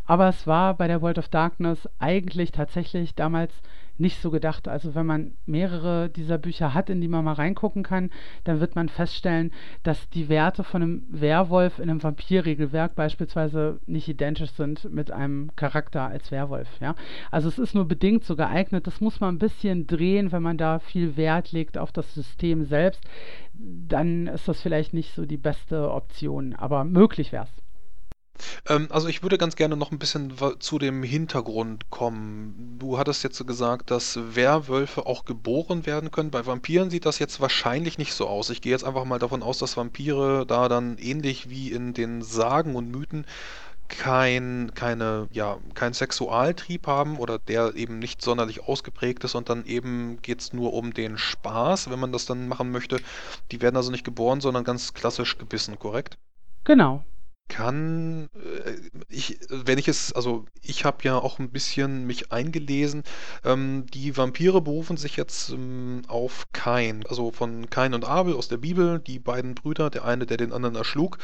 [0.05, 3.53] aber es war bei der World of Darkness eigentlich tatsächlich damals
[3.99, 4.67] nicht so gedacht.
[4.67, 8.11] Also wenn man mehrere dieser Bücher hat, in die man mal reingucken kann,
[8.43, 9.51] dann wird man feststellen,
[9.83, 15.55] dass die Werte von einem Werwolf in einem Vampirregelwerk beispielsweise nicht identisch sind mit einem
[15.55, 16.69] Charakter als Werwolf.
[16.79, 16.95] Ja?
[17.31, 18.87] Also es ist nur bedingt so geeignet.
[18.87, 22.65] Das muss man ein bisschen drehen, wenn man da viel Wert legt auf das System
[22.65, 23.03] selbst.
[23.53, 27.66] Dann ist das vielleicht nicht so die beste Option, aber möglich wäre es.
[28.67, 32.77] Ähm, also ich würde ganz gerne noch ein bisschen zu dem Hintergrund kommen.
[32.79, 36.31] Du hattest jetzt gesagt, dass Werwölfe auch geboren werden können.
[36.31, 38.49] Bei Vampiren sieht das jetzt wahrscheinlich nicht so aus.
[38.49, 42.21] Ich gehe jetzt einfach mal davon aus, dass Vampire da dann ähnlich wie in den
[42.21, 43.25] Sagen und Mythen
[43.87, 49.65] kein, keine, ja, keinen Sexualtrieb haben oder der eben nicht sonderlich ausgeprägt ist und dann
[49.65, 52.97] eben geht es nur um den Spaß, wenn man das dann machen möchte.
[53.51, 56.17] Die werden also nicht geboren, sondern ganz klassisch gebissen, korrekt?
[56.65, 57.03] Genau,
[57.47, 58.73] kann, äh,
[59.09, 63.03] ich, wenn ich es, also ich habe ja auch ein bisschen mich eingelesen.
[63.43, 68.47] Ähm, die Vampire berufen sich jetzt ähm, auf Kain, also von Kain und Abel aus
[68.47, 71.17] der Bibel, die beiden Brüder, der eine, der den anderen erschlug.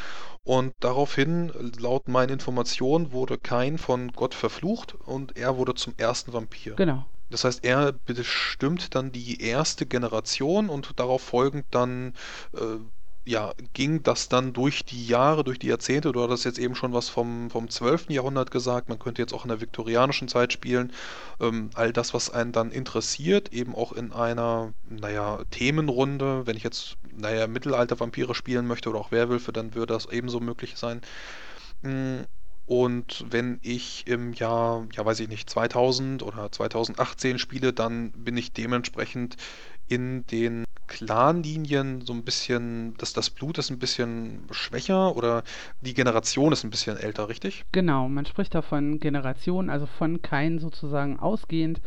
[0.44, 6.34] Und daraufhin, laut meinen Informationen, wurde Kain von Gott verflucht und er wurde zum ersten
[6.34, 6.76] Vampir.
[6.76, 7.06] Genau.
[7.30, 12.14] Das heißt, er bestimmt dann die erste Generation und darauf folgend dann
[12.54, 12.78] äh,
[13.26, 16.12] ja, ging das dann durch die Jahre, durch die Jahrzehnte?
[16.12, 18.10] Du hattest jetzt eben schon was vom, vom 12.
[18.10, 20.92] Jahrhundert gesagt, man könnte jetzt auch in der viktorianischen Zeit spielen.
[21.40, 26.46] Ähm, all das, was einen dann interessiert, eben auch in einer, naja, Themenrunde.
[26.46, 30.74] Wenn ich jetzt, naja, Mittelalter-Vampire spielen möchte oder auch Werwölfe, dann würde das ebenso möglich
[30.76, 31.00] sein.
[31.84, 32.26] Hm,
[32.66, 38.38] und wenn ich im Jahr, ja weiß ich nicht, 2000 oder 2018 spiele, dann bin
[38.38, 39.36] ich dementsprechend
[39.88, 45.43] in den Clanlinien so ein bisschen, dass das Blut ist ein bisschen schwächer oder
[45.82, 47.63] die Generation ist ein bisschen älter, richtig?
[47.72, 51.82] Genau, man spricht da von Generation, also von Kain sozusagen ausgehend.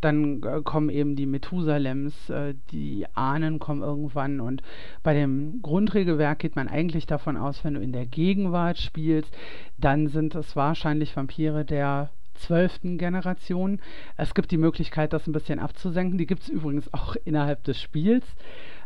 [0.00, 4.62] Dann äh, kommen eben die Methusalems, äh, die Ahnen kommen irgendwann und
[5.02, 9.34] bei dem Grundregelwerk geht man eigentlich davon aus, wenn du in der Gegenwart spielst,
[9.78, 13.80] dann sind es wahrscheinlich Vampire der zwölften Generation.
[14.16, 16.18] Es gibt die Möglichkeit, das ein bisschen abzusenken.
[16.18, 18.24] Die gibt es übrigens auch innerhalb des Spiels,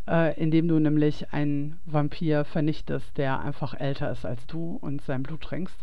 [0.07, 5.23] äh, indem du nämlich einen Vampir vernichtest, der einfach älter ist als du und sein
[5.23, 5.77] Blut trinkst.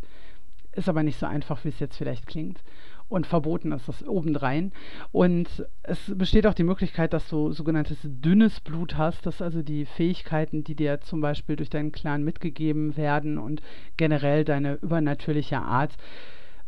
[0.73, 2.63] Ist aber nicht so einfach, wie es jetzt vielleicht klingt.
[3.09, 4.71] Und verboten ist das obendrein.
[5.13, 9.87] Und es besteht auch die Möglichkeit, dass du sogenanntes dünnes Blut hast, dass also die
[9.87, 13.63] Fähigkeiten, die dir zum Beispiel durch deinen Clan mitgegeben werden und
[13.97, 15.97] generell deine übernatürliche Art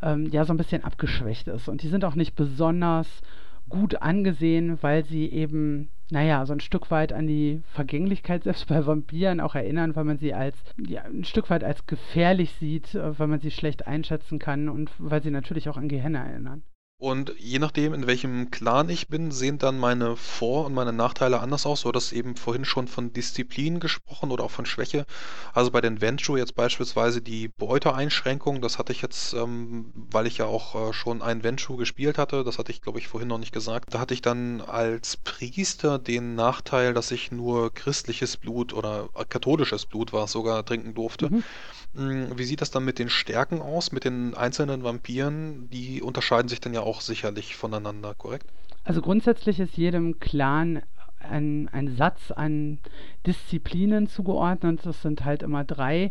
[0.02, 1.68] ähm, ja so ein bisschen abgeschwächt ist.
[1.68, 3.20] Und die sind auch nicht besonders
[3.68, 8.84] gut angesehen, weil sie eben, naja, so ein Stück weit an die Vergänglichkeit selbst bei
[8.84, 13.18] Vampiren auch erinnern, weil man sie als, ja, ein Stück weit als gefährlich sieht, äh,
[13.18, 16.62] weil man sie schlecht einschätzen kann und weil sie natürlich auch an Gehenna erinnern.
[17.00, 21.40] Und je nachdem, in welchem Clan ich bin, sehen dann meine Vor- und meine Nachteile
[21.40, 21.80] anders aus.
[21.80, 25.06] Du hattest eben vorhin schon von Disziplin gesprochen oder auch von Schwäche.
[25.54, 30.36] Also bei den Venture jetzt beispielsweise die Beuteeinschränkung, das hatte ich jetzt, ähm, weil ich
[30.36, 33.38] ja auch äh, schon ein Venture gespielt hatte, das hatte ich glaube ich vorhin noch
[33.38, 33.94] nicht gesagt.
[33.94, 39.86] Da hatte ich dann als Priester den Nachteil, dass ich nur christliches Blut oder katholisches
[39.86, 41.30] Blut war sogar trinken durfte.
[41.32, 41.44] Mhm.
[41.94, 45.68] Hm, wie sieht das dann mit den Stärken aus, mit den einzelnen Vampiren?
[45.70, 48.46] Die unterscheiden sich dann ja auch sicherlich voneinander, korrekt?
[48.84, 50.82] Also grundsätzlich ist jedem Clan
[51.18, 52.78] ein, ein Satz an
[53.26, 54.80] Disziplinen zugeordnet.
[54.84, 56.10] Das sind halt immer drei,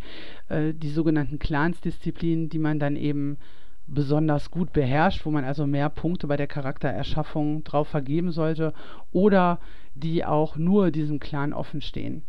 [0.49, 3.37] äh, die sogenannten Clansdisziplinen, die man dann eben
[3.87, 8.73] besonders gut beherrscht, wo man also mehr Punkte bei der Charaktererschaffung drauf vergeben sollte
[9.11, 9.59] oder
[9.95, 12.23] die auch nur diesem Clan offen stehen.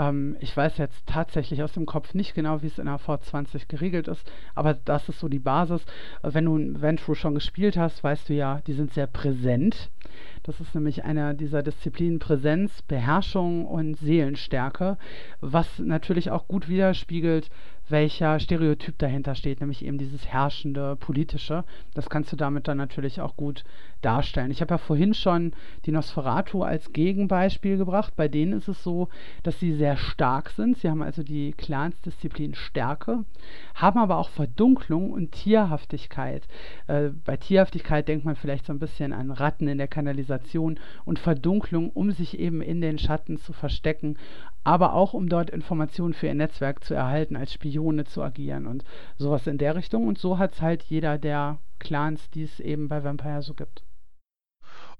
[0.00, 3.68] Ähm, ich weiß jetzt tatsächlich aus dem Kopf nicht genau, wie es in der V20
[3.68, 5.84] geregelt ist, aber das ist so die Basis.
[6.22, 9.90] Äh, wenn du ein Ventru schon gespielt hast, weißt du ja, die sind sehr präsent.
[10.42, 14.96] Das ist nämlich einer dieser Disziplinen Präsenz, Beherrschung und Seelenstärke,
[15.40, 17.50] was natürlich auch gut widerspiegelt,
[17.90, 21.64] welcher Stereotyp dahinter steht, nämlich eben dieses herrschende politische.
[21.94, 23.64] Das kannst du damit dann natürlich auch gut
[24.02, 24.50] darstellen.
[24.50, 25.52] Ich habe ja vorhin schon
[25.84, 28.14] die Nosferatu als Gegenbeispiel gebracht.
[28.16, 29.08] Bei denen ist es so,
[29.42, 30.78] dass sie sehr stark sind.
[30.78, 33.24] Sie haben also die Clansdisziplin Stärke,
[33.74, 36.46] haben aber auch Verdunklung und Tierhaftigkeit.
[36.86, 41.18] Äh, bei Tierhaftigkeit denkt man vielleicht so ein bisschen an Ratten in der Kanalisation und
[41.18, 44.16] Verdunklung, um sich eben in den Schatten zu verstecken,
[44.64, 48.84] aber auch um dort Informationen für ihr Netzwerk zu erhalten, als Spione zu agieren und
[49.16, 50.06] sowas in der Richtung.
[50.06, 53.82] Und so hat es halt jeder der Clans, die es eben bei Vampire so gibt.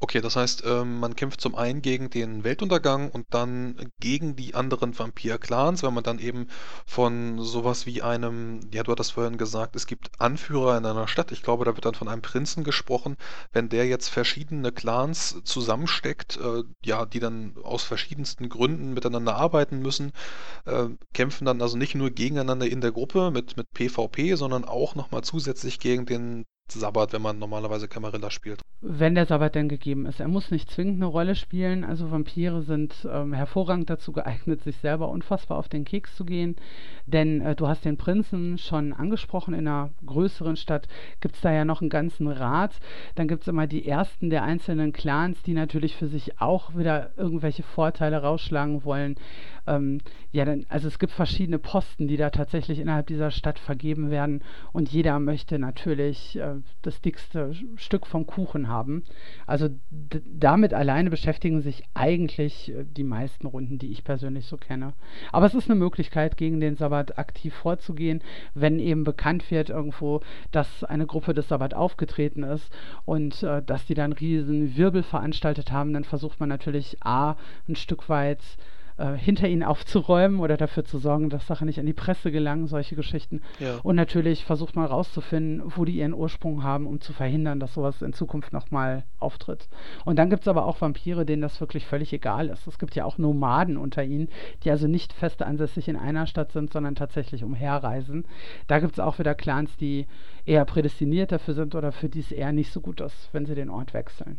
[0.02, 4.54] Okay, das heißt, ähm, man kämpft zum einen gegen den Weltuntergang und dann gegen die
[4.54, 6.48] anderen Vampir-Clans, wenn man dann eben
[6.86, 11.32] von sowas wie einem, ja, du hattest vorhin gesagt, es gibt Anführer in einer Stadt.
[11.32, 13.18] Ich glaube, da wird dann von einem Prinzen gesprochen.
[13.52, 19.80] Wenn der jetzt verschiedene Clans zusammensteckt, äh, ja, die dann aus verschiedensten Gründen miteinander arbeiten
[19.80, 20.12] müssen,
[20.64, 24.94] äh, kämpfen dann also nicht nur gegeneinander in der Gruppe mit, mit PvP, sondern auch
[24.94, 26.46] nochmal zusätzlich gegen den
[26.78, 28.60] Sabbat, wenn man normalerweise Camarilla spielt.
[28.82, 30.20] Wenn der Sabbat denn gegeben ist.
[30.20, 31.84] Er muss nicht zwingend eine Rolle spielen.
[31.84, 36.56] Also Vampire sind ähm, hervorragend dazu geeignet, sich selber unfassbar auf den Keks zu gehen.
[37.06, 40.88] Denn äh, du hast den Prinzen schon angesprochen, in einer größeren Stadt
[41.20, 42.72] gibt es da ja noch einen ganzen Rat.
[43.16, 47.10] Dann gibt es immer die ersten der einzelnen Clans, die natürlich für sich auch wieder
[47.16, 49.16] irgendwelche Vorteile rausschlagen wollen.
[49.70, 50.00] Ähm,
[50.32, 54.42] ja, dann, also es gibt verschiedene Posten, die da tatsächlich innerhalb dieser Stadt vergeben werden.
[54.72, 59.04] Und jeder möchte natürlich äh, das dickste Stück vom Kuchen haben.
[59.46, 64.92] Also damit alleine beschäftigen sich eigentlich äh, die meisten Runden, die ich persönlich so kenne.
[65.32, 68.22] Aber es ist eine Möglichkeit, gegen den Sabbat aktiv vorzugehen,
[68.54, 72.72] wenn eben bekannt wird irgendwo, dass eine Gruppe des Sabbat aufgetreten ist
[73.04, 77.36] und äh, dass die dann riesen Wirbel veranstaltet haben, dann versucht man natürlich A,
[77.68, 78.40] ein Stück weit
[79.00, 82.66] äh, hinter ihnen aufzuräumen oder dafür zu sorgen, dass Sachen nicht an die Presse gelangen,
[82.66, 83.40] solche Geschichten.
[83.58, 83.78] Ja.
[83.82, 88.02] Und natürlich versucht man rauszufinden, wo die ihren Ursprung haben, um zu verhindern, dass sowas
[88.02, 89.68] in Zukunft nochmal auftritt.
[90.04, 92.66] Und dann gibt es aber auch Vampire, denen das wirklich völlig egal ist.
[92.66, 94.28] Es gibt ja auch Nomaden unter ihnen,
[94.64, 98.26] die also nicht fest ansässig in einer Stadt sind, sondern tatsächlich umherreisen.
[98.66, 100.06] Da gibt es auch wieder Clans, die
[100.44, 103.54] eher prädestiniert dafür sind oder für die es eher nicht so gut ist, wenn sie
[103.54, 104.38] den Ort wechseln.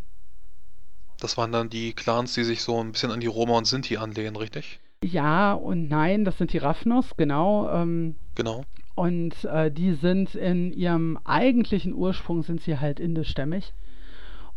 [1.22, 3.96] Das waren dann die Clans, die sich so ein bisschen an die Roma und Sinti
[3.98, 4.80] anlehnen, richtig?
[5.04, 7.70] Ja und nein, das sind die Raffnos, genau.
[7.72, 8.66] Ähm, genau.
[8.96, 13.74] Und äh, die sind in ihrem eigentlichen Ursprung sind sie halt indischstämmig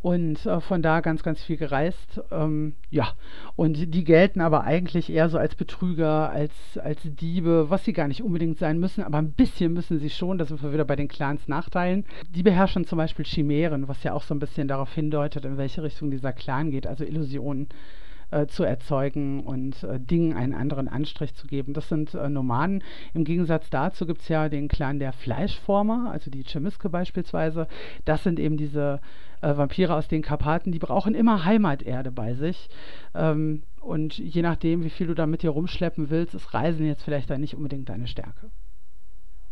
[0.05, 2.21] und äh, von da ganz, ganz viel gereist.
[2.31, 3.15] Ähm, ja,
[3.57, 8.07] und die gelten aber eigentlich eher so als Betrüger, als, als Diebe, was sie gar
[8.07, 10.95] nicht unbedingt sein müssen, aber ein bisschen müssen sie schon, da sind wir wieder bei
[10.95, 12.05] den Clans Nachteilen.
[12.29, 15.83] Die beherrschen zum Beispiel Chimären, was ja auch so ein bisschen darauf hindeutet, in welche
[15.83, 17.69] Richtung dieser Clan geht, also Illusionen
[18.31, 21.73] äh, zu erzeugen und äh, Dingen einen anderen Anstrich zu geben.
[21.73, 22.83] Das sind äh, Nomaden.
[23.13, 27.69] Im Gegensatz dazu gibt es ja den Clan der Fleischformer, also die Chemiske beispielsweise.
[28.05, 29.01] Das sind eben diese
[29.41, 32.69] äh, Vampire aus den Karpaten, die brauchen immer Heimaterde bei sich.
[33.15, 37.03] Ähm, und je nachdem, wie viel du da mit dir rumschleppen willst, ist Reisen jetzt
[37.03, 38.51] vielleicht dann nicht unbedingt deine Stärke.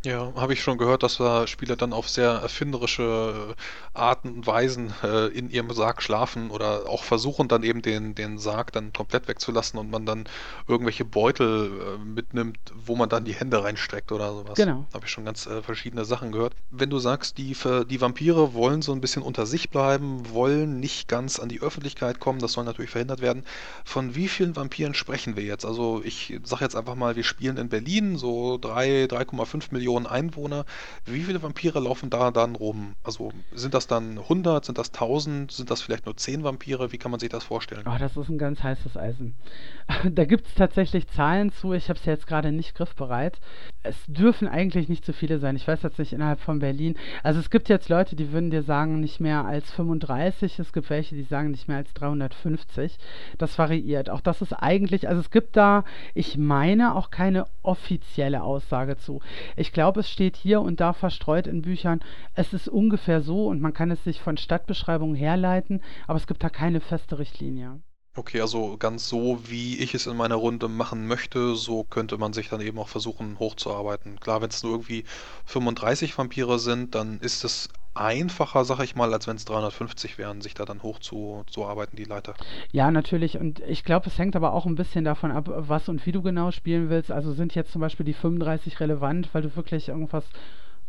[0.04, 3.54] Ja, habe ich schon gehört, dass da Spieler dann auf sehr erfinderische äh,
[3.94, 8.38] Arten und Weisen äh, in ihrem Sarg schlafen oder auch versuchen dann eben den, den
[8.38, 10.24] Sarg dann komplett wegzulassen und man dann
[10.66, 14.54] irgendwelche Beutel äh, mitnimmt, wo man dann die Hände reinstreckt oder sowas.
[14.56, 14.86] Genau.
[14.92, 16.54] Habe ich schon ganz äh, verschiedene Sachen gehört.
[16.70, 17.56] Wenn du sagst, die,
[17.88, 22.18] die Vampire wollen so ein bisschen unter sich bleiben, wollen nicht ganz an die Öffentlichkeit
[22.18, 23.44] kommen, das soll natürlich verhindert werden.
[23.84, 25.64] Von wie vielen Vampiren sprechen wir jetzt?
[25.64, 30.06] Also ich sage jetzt einfach mal, wir spielen in Berlin so 3, 3,5 Millionen Millionen
[30.06, 30.64] Einwohner.
[31.04, 32.94] Wie viele Vampire laufen da dann rum?
[33.02, 36.92] Also sind das dann 100, sind das 1000, sind das vielleicht nur 10 Vampire?
[36.92, 37.84] Wie kann man sich das vorstellen?
[37.86, 39.34] Oh, das ist ein ganz heißes Eisen.
[40.10, 41.74] da gibt es tatsächlich Zahlen zu.
[41.74, 43.38] Ich habe es jetzt gerade nicht griffbereit.
[43.82, 45.56] Es dürfen eigentlich nicht zu viele sein.
[45.56, 46.96] Ich weiß jetzt nicht innerhalb von Berlin.
[47.22, 50.58] Also es gibt jetzt Leute, die würden dir sagen, nicht mehr als 35.
[50.58, 52.96] Es gibt welche, die sagen nicht mehr als 350.
[53.36, 54.08] Das variiert.
[54.08, 59.20] Auch das ist eigentlich, also es gibt da, ich meine, auch keine offizielle Aussage zu.
[59.56, 62.00] Ich glaube, es steht hier und da verstreut in Büchern,
[62.34, 66.42] es ist ungefähr so und man kann es sich von Stadtbeschreibungen herleiten, aber es gibt
[66.42, 67.80] da keine feste Richtlinie.
[68.14, 72.34] Okay, also ganz so, wie ich es in meiner Runde machen möchte, so könnte man
[72.34, 74.20] sich dann eben auch versuchen hochzuarbeiten.
[74.20, 75.04] Klar, wenn es nur irgendwie
[75.46, 80.42] 35 Vampire sind, dann ist es einfacher, sag ich mal, als wenn es 350 wären,
[80.42, 82.34] sich da dann hochzuarbeiten, die Leiter.
[82.70, 83.38] Ja, natürlich.
[83.38, 86.20] Und ich glaube, es hängt aber auch ein bisschen davon ab, was und wie du
[86.20, 87.10] genau spielen willst.
[87.10, 90.24] Also sind jetzt zum Beispiel die 35 relevant, weil du wirklich irgendwas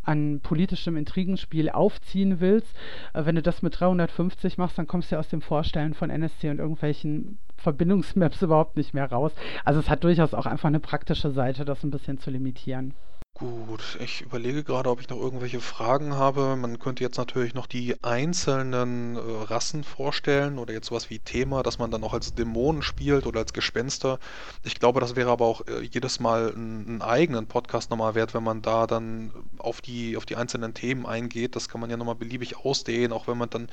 [0.04, 2.74] an politischem Intrigenspiel aufziehen willst.
[3.12, 6.10] Äh, wenn du das mit 350 machst, dann kommst du ja aus dem Vorstellen von
[6.10, 9.32] NSC und irgendwelchen Verbindungsmaps überhaupt nicht mehr raus.
[9.64, 12.94] Also es hat durchaus auch einfach eine praktische Seite, das ein bisschen zu limitieren.
[13.36, 16.54] Gut, ich überlege gerade, ob ich noch irgendwelche Fragen habe.
[16.54, 21.64] Man könnte jetzt natürlich noch die einzelnen äh, Rassen vorstellen oder jetzt sowas wie Thema,
[21.64, 24.20] dass man dann auch als Dämonen spielt oder als Gespenster.
[24.62, 28.44] Ich glaube, das wäre aber auch äh, jedes Mal einen eigenen Podcast nochmal wert, wenn
[28.44, 31.56] man da dann auf die, auf die einzelnen Themen eingeht.
[31.56, 33.68] Das kann man ja nochmal beliebig ausdehnen, auch wenn man dann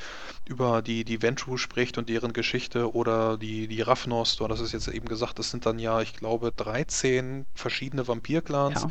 [0.46, 4.72] über die, die Ventru spricht und deren Geschichte oder die, die Raffnos, du hattest es
[4.72, 8.82] jetzt eben gesagt, das sind dann ja, ich glaube, 13 verschiedene Vampir-Clans.
[8.82, 8.90] Ja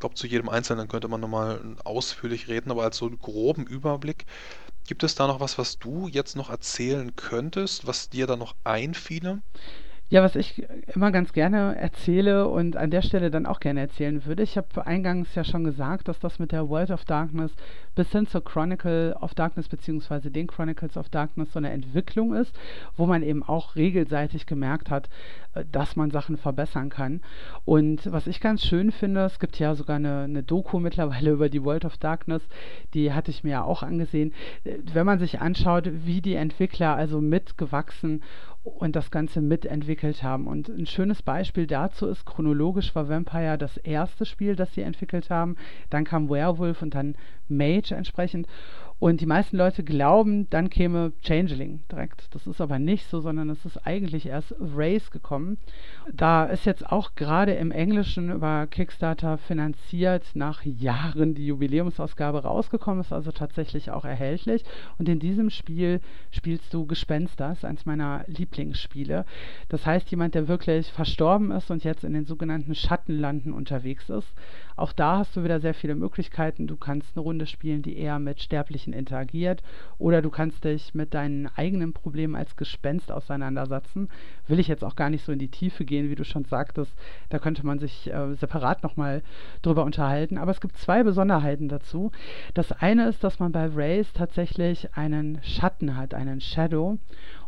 [0.00, 4.26] glaube, zu jedem Einzelnen könnte man nochmal ausführlich reden, aber als so einen groben Überblick,
[4.86, 8.56] gibt es da noch was, was du jetzt noch erzählen könntest, was dir da noch
[8.64, 9.42] einfiele?
[10.12, 14.26] Ja, was ich immer ganz gerne erzähle und an der Stelle dann auch gerne erzählen
[14.26, 17.54] würde, ich habe eingangs ja schon gesagt, dass das mit der World of Darkness
[17.94, 22.58] bis hin zur Chronicle of Darkness beziehungsweise den Chronicles of Darkness so eine Entwicklung ist,
[22.96, 25.08] wo man eben auch regelseitig gemerkt hat,
[25.54, 27.20] äh, dass man Sachen verbessern kann.
[27.64, 31.48] Und was ich ganz schön finde, es gibt ja sogar eine, eine Doku mittlerweile über
[31.48, 32.42] die World of Darkness,
[32.94, 34.32] die hatte ich mir ja auch angesehen.
[34.64, 38.22] Äh, wenn man sich anschaut, wie die Entwickler also mitgewachsen
[38.62, 40.46] und das Ganze mitentwickelt haben.
[40.46, 45.30] Und ein schönes Beispiel dazu ist, chronologisch war Vampire das erste Spiel, das sie entwickelt
[45.30, 45.56] haben.
[45.88, 47.16] Dann kam Werewolf und dann
[47.48, 48.46] Mage entsprechend.
[49.00, 52.28] Und die meisten Leute glauben, dann käme Changeling direkt.
[52.34, 55.56] Das ist aber nicht so, sondern es ist eigentlich erst Race gekommen.
[56.12, 63.00] Da ist jetzt auch gerade im Englischen über Kickstarter finanziert nach Jahren die Jubiläumsausgabe rausgekommen,
[63.00, 64.64] ist also tatsächlich auch erhältlich.
[64.98, 69.24] Und in diesem Spiel spielst du Gespenster, ist eines meiner Lieblingsspiele.
[69.70, 74.28] Das heißt, jemand, der wirklich verstorben ist und jetzt in den sogenannten Schattenlanden unterwegs ist.
[74.76, 76.66] Auch da hast du wieder sehr viele Möglichkeiten.
[76.66, 79.62] Du kannst eine Runde spielen, die eher mit Sterblichen interagiert,
[79.98, 84.08] oder du kannst dich mit deinen eigenen Problemen als Gespenst auseinandersetzen.
[84.46, 86.92] Will ich jetzt auch gar nicht so in die Tiefe gehen, wie du schon sagtest.
[87.28, 89.22] Da könnte man sich äh, separat nochmal
[89.62, 90.38] drüber unterhalten.
[90.38, 92.10] Aber es gibt zwei Besonderheiten dazu.
[92.54, 96.98] Das eine ist, dass man bei Race tatsächlich einen Schatten hat, einen Shadow,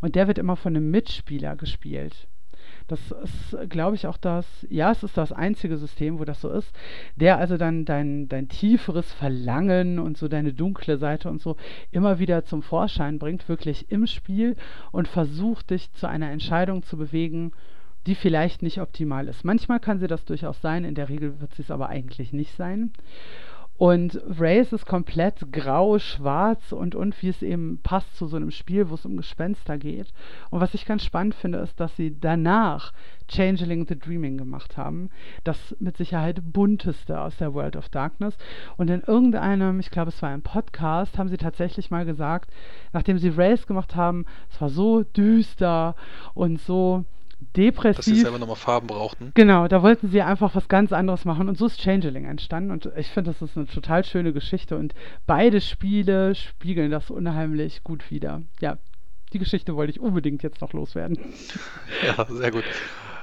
[0.00, 2.28] und der wird immer von einem Mitspieler gespielt.
[2.92, 6.50] Das ist, glaube ich, auch das, ja, es ist das einzige System, wo das so
[6.50, 6.70] ist,
[7.16, 11.56] der also dann dein, dein tieferes Verlangen und so deine dunkle Seite und so
[11.90, 14.56] immer wieder zum Vorschein bringt, wirklich im Spiel
[14.90, 17.52] und versucht dich zu einer Entscheidung zu bewegen,
[18.06, 19.42] die vielleicht nicht optimal ist.
[19.42, 22.54] Manchmal kann sie das durchaus sein, in der Regel wird sie es aber eigentlich nicht
[22.56, 22.92] sein.
[23.82, 28.52] Und Race ist komplett grau, schwarz und, und wie es eben passt zu so einem
[28.52, 30.12] Spiel, wo es um Gespenster geht.
[30.50, 32.92] Und was ich ganz spannend finde, ist, dass sie danach
[33.26, 35.10] Changeling the Dreaming gemacht haben.
[35.42, 38.36] Das mit Sicherheit bunteste aus der World of Darkness.
[38.76, 42.52] Und in irgendeinem, ich glaube, es war ein Podcast, haben sie tatsächlich mal gesagt,
[42.92, 45.96] nachdem sie Race gemacht haben, es war so düster
[46.34, 47.04] und so
[47.56, 47.96] depressiv.
[47.96, 49.32] Dass sie selber nochmal Farben brauchten.
[49.34, 52.90] Genau, da wollten sie einfach was ganz anderes machen und so ist Changeling entstanden und
[52.96, 54.94] ich finde, das ist eine total schöne Geschichte und
[55.26, 58.42] beide Spiele spiegeln das unheimlich gut wider.
[58.60, 58.78] Ja,
[59.32, 61.18] die Geschichte wollte ich unbedingt jetzt noch loswerden.
[62.04, 62.64] Ja, sehr gut.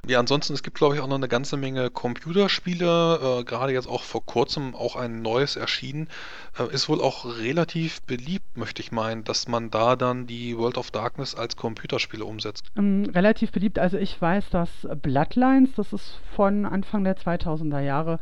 [0.09, 3.41] Ja, ansonsten, es gibt, glaube ich, auch noch eine ganze Menge Computerspiele.
[3.41, 6.07] Äh, gerade jetzt auch vor kurzem auch ein neues erschienen.
[6.57, 10.79] Äh, ist wohl auch relativ beliebt, möchte ich meinen, dass man da dann die World
[10.79, 12.63] of Darkness als Computerspiele umsetzt.
[12.75, 13.77] Ähm, relativ beliebt.
[13.77, 14.69] Also ich weiß, dass
[14.99, 18.19] Bloodlines, das ist von Anfang der 2000er Jahre,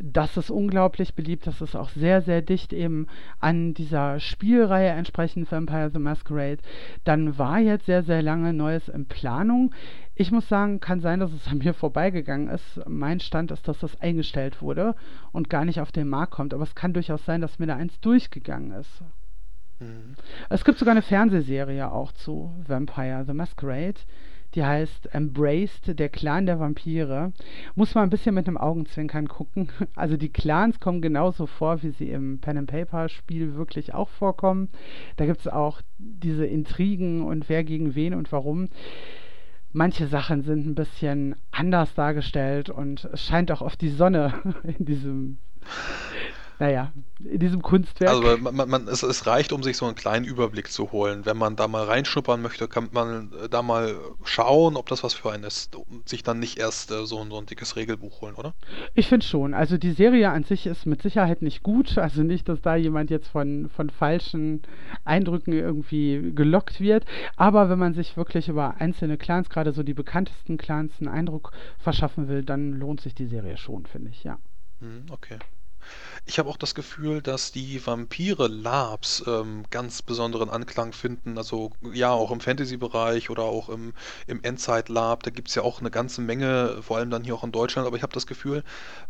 [0.00, 1.46] Das ist unglaublich beliebt.
[1.46, 3.08] Das ist auch sehr, sehr dicht eben
[3.40, 6.58] an dieser Spielreihe entsprechend Vampire the Masquerade.
[7.04, 9.74] Dann war jetzt sehr, sehr lange Neues in Planung.
[10.14, 12.80] Ich muss sagen, kann sein, dass es an mir vorbeigegangen ist.
[12.86, 14.94] Mein Stand ist, dass das eingestellt wurde
[15.32, 16.54] und gar nicht auf den Markt kommt.
[16.54, 19.02] Aber es kann durchaus sein, dass mir da eins durchgegangen ist.
[19.80, 20.14] Mhm.
[20.48, 24.00] Es gibt sogar eine Fernsehserie auch zu Vampire the Masquerade.
[24.54, 27.32] Die heißt Embraced, der Clan der Vampire.
[27.74, 29.68] Muss man ein bisschen mit einem Augenzwinkern gucken.
[29.94, 34.08] Also die Clans kommen genauso vor, wie sie im Pen and Paper Spiel wirklich auch
[34.08, 34.68] vorkommen.
[35.16, 38.68] Da gibt es auch diese Intrigen und wer gegen wen und warum.
[39.72, 44.34] Manche Sachen sind ein bisschen anders dargestellt und es scheint auch oft die Sonne
[44.78, 45.38] in diesem
[46.58, 48.10] naja, in diesem Kunstwerk.
[48.10, 51.24] Also man, man, es, es, reicht, um sich so einen kleinen Überblick zu holen.
[51.24, 53.94] Wenn man da mal reinschnuppern möchte, kann man äh, da mal
[54.24, 57.38] schauen, ob das was für einen ist und sich dann nicht erst äh, so, so,
[57.38, 58.54] ein dickes Regelbuch holen, oder?
[58.94, 59.54] Ich finde schon.
[59.54, 61.96] Also die Serie an sich ist mit Sicherheit nicht gut.
[61.96, 64.62] Also nicht, dass da jemand jetzt von, von falschen
[65.04, 67.04] Eindrücken irgendwie gelockt wird.
[67.36, 71.52] Aber wenn man sich wirklich über einzelne Clans, gerade so die bekanntesten Clans, einen Eindruck
[71.78, 74.38] verschaffen will, dann lohnt sich die Serie schon, finde ich, ja.
[74.80, 75.38] Hm, okay.
[76.26, 81.38] Ich habe auch das Gefühl, dass die Vampire-Labs ähm, ganz besonderen Anklang finden.
[81.38, 83.94] Also ja, auch im Fantasy-Bereich oder auch im,
[84.26, 85.22] im Endzeit-Lab.
[85.22, 87.86] Da gibt es ja auch eine ganze Menge, vor allem dann hier auch in Deutschland.
[87.86, 88.62] Aber ich habe das Gefühl,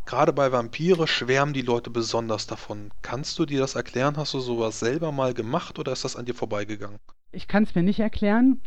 [0.07, 2.91] gerade bei Vampire schwärmen die Leute besonders davon.
[3.03, 4.17] Kannst du dir das erklären?
[4.17, 6.99] Hast du sowas selber mal gemacht oder ist das an dir vorbeigegangen?
[7.31, 8.63] Ich kann es mir nicht erklären.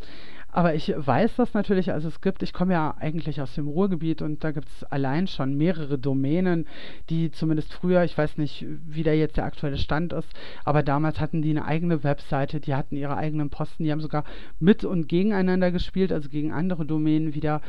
[0.51, 4.21] Aber ich weiß das natürlich, also es gibt, ich komme ja eigentlich aus dem Ruhrgebiet
[4.21, 6.67] und da gibt es allein schon mehrere Domänen,
[7.09, 10.27] die zumindest früher, ich weiß nicht, wie da jetzt der aktuelle Stand ist,
[10.65, 14.25] aber damals hatten die eine eigene Webseite, die hatten ihre eigenen Posten, die haben sogar
[14.59, 17.61] mit und gegeneinander gespielt, also gegen andere Domänen wieder.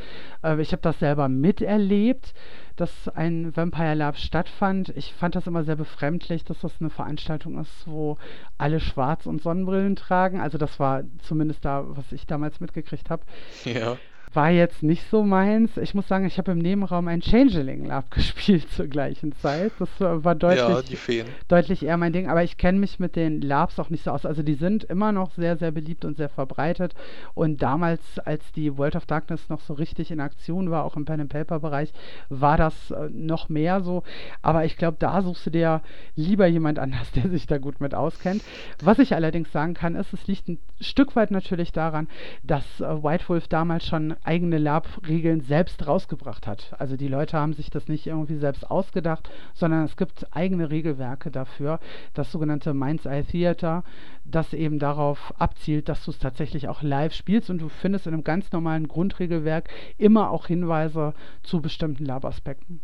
[0.43, 2.33] Äh, ich habe das selber miterlebt
[2.75, 4.89] dass ein Vampire Lab stattfand.
[4.95, 8.17] Ich fand das immer sehr befremdlich, dass das eine Veranstaltung ist, wo
[8.57, 10.41] alle schwarz und Sonnenbrillen tragen.
[10.41, 13.23] Also das war zumindest da, was ich damals mitgekriegt habe.
[13.65, 13.97] Ja
[14.35, 15.77] war jetzt nicht so meins.
[15.77, 19.71] Ich muss sagen, ich habe im Nebenraum ein Changeling Lab gespielt zur gleichen Zeit.
[19.79, 22.29] Das war deutlich, ja, deutlich eher mein Ding.
[22.29, 24.25] Aber ich kenne mich mit den Labs auch nicht so aus.
[24.25, 26.93] Also die sind immer noch sehr, sehr beliebt und sehr verbreitet.
[27.33, 31.05] Und damals, als die World of Darkness noch so richtig in Aktion war, auch im
[31.05, 31.93] Pen and Paper Bereich,
[32.29, 34.03] war das äh, noch mehr so.
[34.41, 35.81] Aber ich glaube, da suchst du dir
[36.15, 38.43] lieber jemand anders, der sich da gut mit auskennt.
[38.81, 42.07] Was ich allerdings sagen kann, ist, es liegt ein Stück weit natürlich daran,
[42.43, 46.73] dass äh, White Wolf damals schon eigene Lab-Regeln selbst rausgebracht hat.
[46.79, 51.31] Also die Leute haben sich das nicht irgendwie selbst ausgedacht, sondern es gibt eigene Regelwerke
[51.31, 51.79] dafür,
[52.13, 53.83] das sogenannte Mind's Eye Theater,
[54.25, 58.13] das eben darauf abzielt, dass du es tatsächlich auch live spielst und du findest in
[58.13, 61.13] einem ganz normalen Grundregelwerk immer auch Hinweise
[61.43, 62.81] zu bestimmten Lab-Aspekten.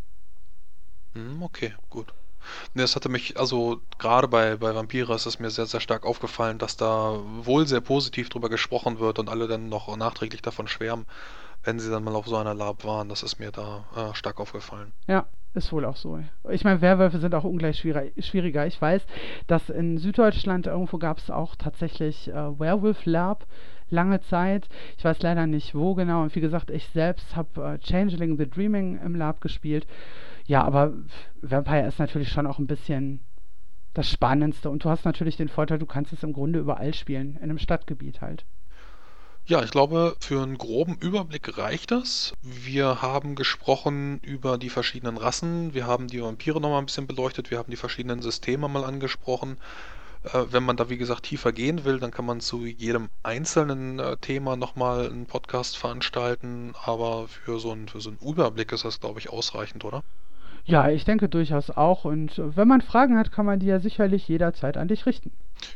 [1.14, 2.14] Hm, okay, gut.
[2.74, 6.06] Ne, das hatte mich, also gerade bei, bei Vampire ist es mir sehr, sehr stark
[6.06, 10.68] aufgefallen, dass da wohl sehr positiv drüber gesprochen wird und alle dann noch nachträglich davon
[10.68, 11.06] schwärmen,
[11.64, 13.10] wenn sie dann mal auf so einer Lab waren.
[13.10, 14.92] Das ist mir da äh, stark aufgefallen.
[15.08, 15.26] Ja,
[15.56, 16.20] ist wohl auch so.
[16.50, 18.68] Ich meine, Werwölfe sind auch ungleich schwieriger.
[18.68, 19.02] Ich weiß,
[19.48, 23.46] dass in Süddeutschland irgendwo gab es auch tatsächlich äh, Werewolf Lab
[23.90, 24.68] lange Zeit.
[24.98, 26.22] Ich weiß leider nicht wo genau.
[26.22, 29.88] Und wie gesagt, ich selbst habe äh, Changeling the Dreaming im Lab gespielt.
[30.50, 30.94] Ja, aber
[31.44, 33.20] Vampire ist natürlich schon auch ein bisschen
[33.94, 34.72] das Spannendste.
[34.72, 37.60] Und du hast natürlich den Vorteil, du kannst es im Grunde überall spielen, in einem
[37.60, 38.46] Stadtgebiet halt.
[39.46, 42.34] Ja, ich glaube, für einen groben Überblick reicht das.
[42.42, 47.52] Wir haben gesprochen über die verschiedenen Rassen, wir haben die Vampire nochmal ein bisschen beleuchtet,
[47.52, 49.58] wir haben die verschiedenen Systeme mal angesprochen.
[50.24, 54.00] Äh, wenn man da, wie gesagt, tiefer gehen will, dann kann man zu jedem einzelnen
[54.00, 58.84] äh, Thema nochmal einen Podcast veranstalten, aber für so, einen, für so einen Überblick ist
[58.84, 60.02] das, glaube ich, ausreichend, oder?
[60.66, 62.06] Ja, ich denke durchaus auch.
[62.06, 65.32] Und wenn man Fragen hat, kann man die ja sicherlich jederzeit an dich richten.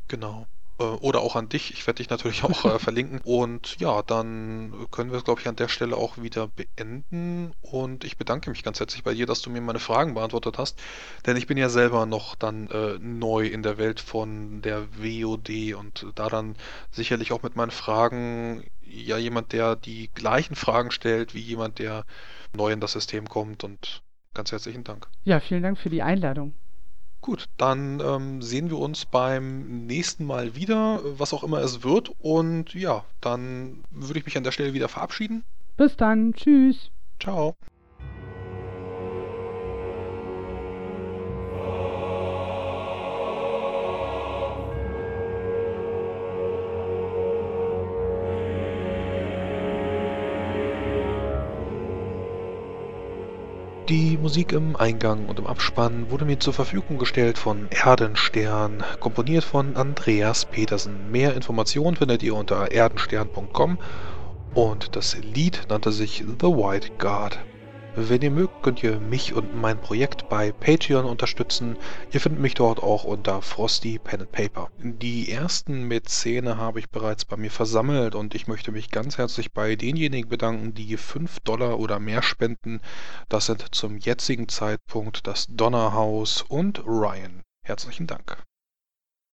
[0.08, 0.48] Genau.
[0.80, 1.72] Äh, oder auch an dich.
[1.72, 3.20] Ich werde dich natürlich auch äh, verlinken.
[3.24, 7.54] Und ja, dann können wir es, glaube ich, an der Stelle auch wieder beenden.
[7.62, 10.80] Und ich bedanke mich ganz herzlich bei dir, dass du mir meine Fragen beantwortet hast.
[11.26, 15.74] Denn ich bin ja selber noch dann äh, neu in der Welt von der WOD
[15.78, 16.56] und da dann
[16.92, 22.06] sicherlich auch mit meinen Fragen ja jemand, der die gleichen Fragen stellt wie jemand, der
[22.56, 23.64] neu in das System kommt.
[23.64, 24.03] Und
[24.34, 25.08] Ganz herzlichen Dank.
[25.24, 26.54] Ja, vielen Dank für die Einladung.
[27.22, 32.12] Gut, dann ähm, sehen wir uns beim nächsten Mal wieder, was auch immer es wird.
[32.20, 35.44] Und ja, dann würde ich mich an der Stelle wieder verabschieden.
[35.78, 36.34] Bis dann.
[36.34, 36.90] Tschüss.
[37.22, 37.56] Ciao.
[54.24, 59.76] Musik im Eingang und im Abspann wurde mir zur Verfügung gestellt von Erdenstern, komponiert von
[59.76, 61.12] Andreas Petersen.
[61.12, 63.78] Mehr Informationen findet ihr unter erdenstern.com
[64.54, 67.38] und das Lied nannte sich The White Guard.
[67.96, 71.78] Wenn ihr mögt, könnt ihr mich und mein Projekt bei Patreon unterstützen.
[72.12, 74.70] Ihr findet mich dort auch unter Frosty Pen and Paper.
[74.80, 79.52] Die ersten Mäzene habe ich bereits bei mir versammelt und ich möchte mich ganz herzlich
[79.54, 82.82] bei denjenigen bedanken, die 5 Dollar oder mehr spenden.
[83.30, 87.44] Das sind zum jetzigen Zeitpunkt das Donnerhaus und Ryan.
[87.64, 88.44] Herzlichen Dank.